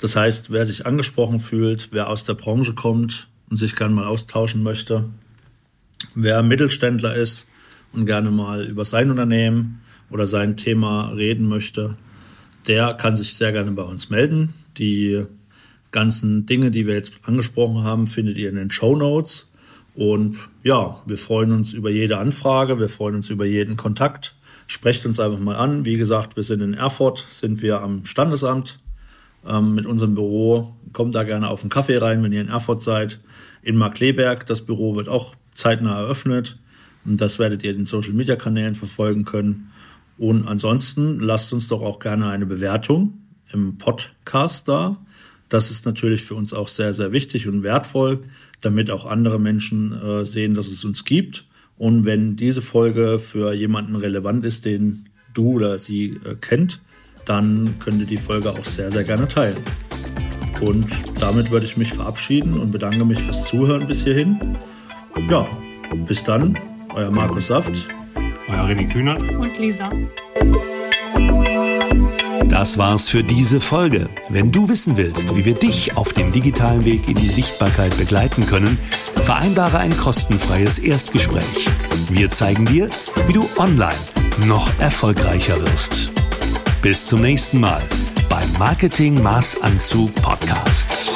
Das 0.00 0.16
heißt, 0.16 0.50
wer 0.50 0.64
sich 0.64 0.86
angesprochen 0.86 1.40
fühlt, 1.40 1.90
wer 1.92 2.08
aus 2.08 2.24
der 2.24 2.34
Branche 2.34 2.74
kommt 2.74 3.28
und 3.50 3.56
sich 3.58 3.76
gerne 3.76 3.94
mal 3.94 4.06
austauschen 4.06 4.62
möchte, 4.62 5.04
wer 6.14 6.42
Mittelständler 6.42 7.14
ist 7.14 7.46
und 7.92 8.06
gerne 8.06 8.30
mal 8.30 8.64
über 8.64 8.86
sein 8.86 9.10
Unternehmen 9.10 9.82
oder 10.08 10.26
sein 10.26 10.56
Thema 10.56 11.10
reden 11.10 11.46
möchte, 11.46 11.96
der 12.66 12.94
kann 12.94 13.14
sich 13.14 13.34
sehr 13.34 13.52
gerne 13.52 13.72
bei 13.72 13.82
uns 13.82 14.08
melden. 14.08 14.54
Die 14.78 15.26
ganzen 15.90 16.46
Dinge, 16.46 16.70
die 16.70 16.86
wir 16.86 16.94
jetzt 16.94 17.12
angesprochen 17.24 17.84
haben, 17.84 18.06
findet 18.06 18.38
ihr 18.38 18.48
in 18.48 18.56
den 18.56 18.70
Show 18.70 18.96
Notes. 18.96 19.48
Und 20.00 20.38
ja, 20.62 20.96
wir 21.04 21.18
freuen 21.18 21.52
uns 21.52 21.74
über 21.74 21.90
jede 21.90 22.16
Anfrage, 22.16 22.78
wir 22.80 22.88
freuen 22.88 23.16
uns 23.16 23.28
über 23.28 23.44
jeden 23.44 23.76
Kontakt. 23.76 24.34
Sprecht 24.66 25.04
uns 25.04 25.20
einfach 25.20 25.38
mal 25.38 25.56
an. 25.56 25.84
Wie 25.84 25.98
gesagt, 25.98 26.36
wir 26.36 26.42
sind 26.42 26.62
in 26.62 26.72
Erfurt, 26.72 27.26
sind 27.30 27.60
wir 27.60 27.82
am 27.82 28.06
Standesamt 28.06 28.78
ähm, 29.46 29.74
mit 29.74 29.84
unserem 29.84 30.14
Büro. 30.14 30.74
Kommt 30.94 31.14
da 31.14 31.22
gerne 31.22 31.50
auf 31.50 31.60
einen 31.60 31.68
Kaffee 31.68 31.98
rein, 31.98 32.22
wenn 32.22 32.32
ihr 32.32 32.40
in 32.40 32.48
Erfurt 32.48 32.80
seid. 32.80 33.20
In 33.60 33.76
Markleberg, 33.76 34.46
das 34.46 34.62
Büro 34.62 34.96
wird 34.96 35.10
auch 35.10 35.34
zeitnah 35.52 36.00
eröffnet. 36.00 36.56
Und 37.04 37.20
das 37.20 37.38
werdet 37.38 37.62
ihr 37.62 37.72
in 37.72 37.80
den 37.80 37.86
Social 37.86 38.14
Media 38.14 38.36
Kanälen 38.36 38.76
verfolgen 38.76 39.26
können. 39.26 39.70
Und 40.16 40.48
ansonsten 40.48 41.20
lasst 41.20 41.52
uns 41.52 41.68
doch 41.68 41.82
auch 41.82 41.98
gerne 41.98 42.30
eine 42.30 42.46
Bewertung 42.46 43.18
im 43.52 43.76
Podcast 43.76 44.66
da. 44.66 44.96
Das 45.50 45.70
ist 45.70 45.84
natürlich 45.84 46.22
für 46.22 46.36
uns 46.36 46.54
auch 46.54 46.68
sehr, 46.68 46.94
sehr 46.94 47.12
wichtig 47.12 47.48
und 47.48 47.64
wertvoll, 47.64 48.20
damit 48.60 48.90
auch 48.90 49.06
andere 49.06 49.38
Menschen 49.38 49.92
äh, 49.92 50.24
sehen, 50.24 50.54
dass 50.54 50.68
es 50.68 50.84
uns 50.84 51.04
gibt. 51.04 51.44
Und 51.76 52.04
wenn 52.04 52.36
diese 52.36 52.62
Folge 52.62 53.18
für 53.18 53.52
jemanden 53.54 53.96
relevant 53.96 54.44
ist, 54.44 54.64
den 54.64 55.08
du 55.32 55.52
oder 55.52 55.78
sie 55.78 56.20
äh, 56.24 56.34
kennt, 56.40 56.80
dann 57.24 57.76
könnt 57.78 58.00
ihr 58.00 58.06
die 58.06 58.16
Folge 58.16 58.50
auch 58.50 58.64
sehr, 58.64 58.90
sehr 58.90 59.04
gerne 59.04 59.28
teilen. 59.28 59.56
Und 60.60 60.86
damit 61.20 61.50
würde 61.50 61.64
ich 61.64 61.76
mich 61.76 61.92
verabschieden 61.92 62.58
und 62.58 62.70
bedanke 62.70 63.04
mich 63.04 63.20
fürs 63.20 63.46
Zuhören 63.46 63.86
bis 63.86 64.04
hierhin. 64.04 64.58
Ja, 65.30 65.48
bis 66.06 66.22
dann, 66.22 66.58
euer 66.94 67.10
Markus 67.10 67.46
Saft 67.46 67.88
euer 68.50 68.66
René 68.66 68.88
Kühnert 68.88 69.22
und 69.22 69.58
Lisa. 69.58 69.90
Das 72.50 72.78
war's 72.78 73.08
für 73.08 73.22
diese 73.22 73.60
Folge. 73.60 74.10
Wenn 74.28 74.50
du 74.50 74.68
wissen 74.68 74.96
willst, 74.96 75.36
wie 75.36 75.44
wir 75.44 75.54
dich 75.54 75.96
auf 75.96 76.12
dem 76.12 76.32
digitalen 76.32 76.84
Weg 76.84 77.08
in 77.08 77.14
die 77.14 77.28
Sichtbarkeit 77.28 77.96
begleiten 77.96 78.44
können, 78.44 78.76
vereinbare 79.24 79.78
ein 79.78 79.96
kostenfreies 79.96 80.80
Erstgespräch. 80.80 81.68
Wir 82.10 82.28
zeigen 82.28 82.66
dir, 82.66 82.90
wie 83.28 83.34
du 83.34 83.48
online 83.56 83.94
noch 84.46 84.68
erfolgreicher 84.80 85.60
wirst. 85.60 86.10
Bis 86.82 87.06
zum 87.06 87.20
nächsten 87.20 87.60
Mal 87.60 87.82
beim 88.28 88.52
Marketing 88.58 89.22
Maßanzug 89.22 90.12
Podcast. 90.16 91.12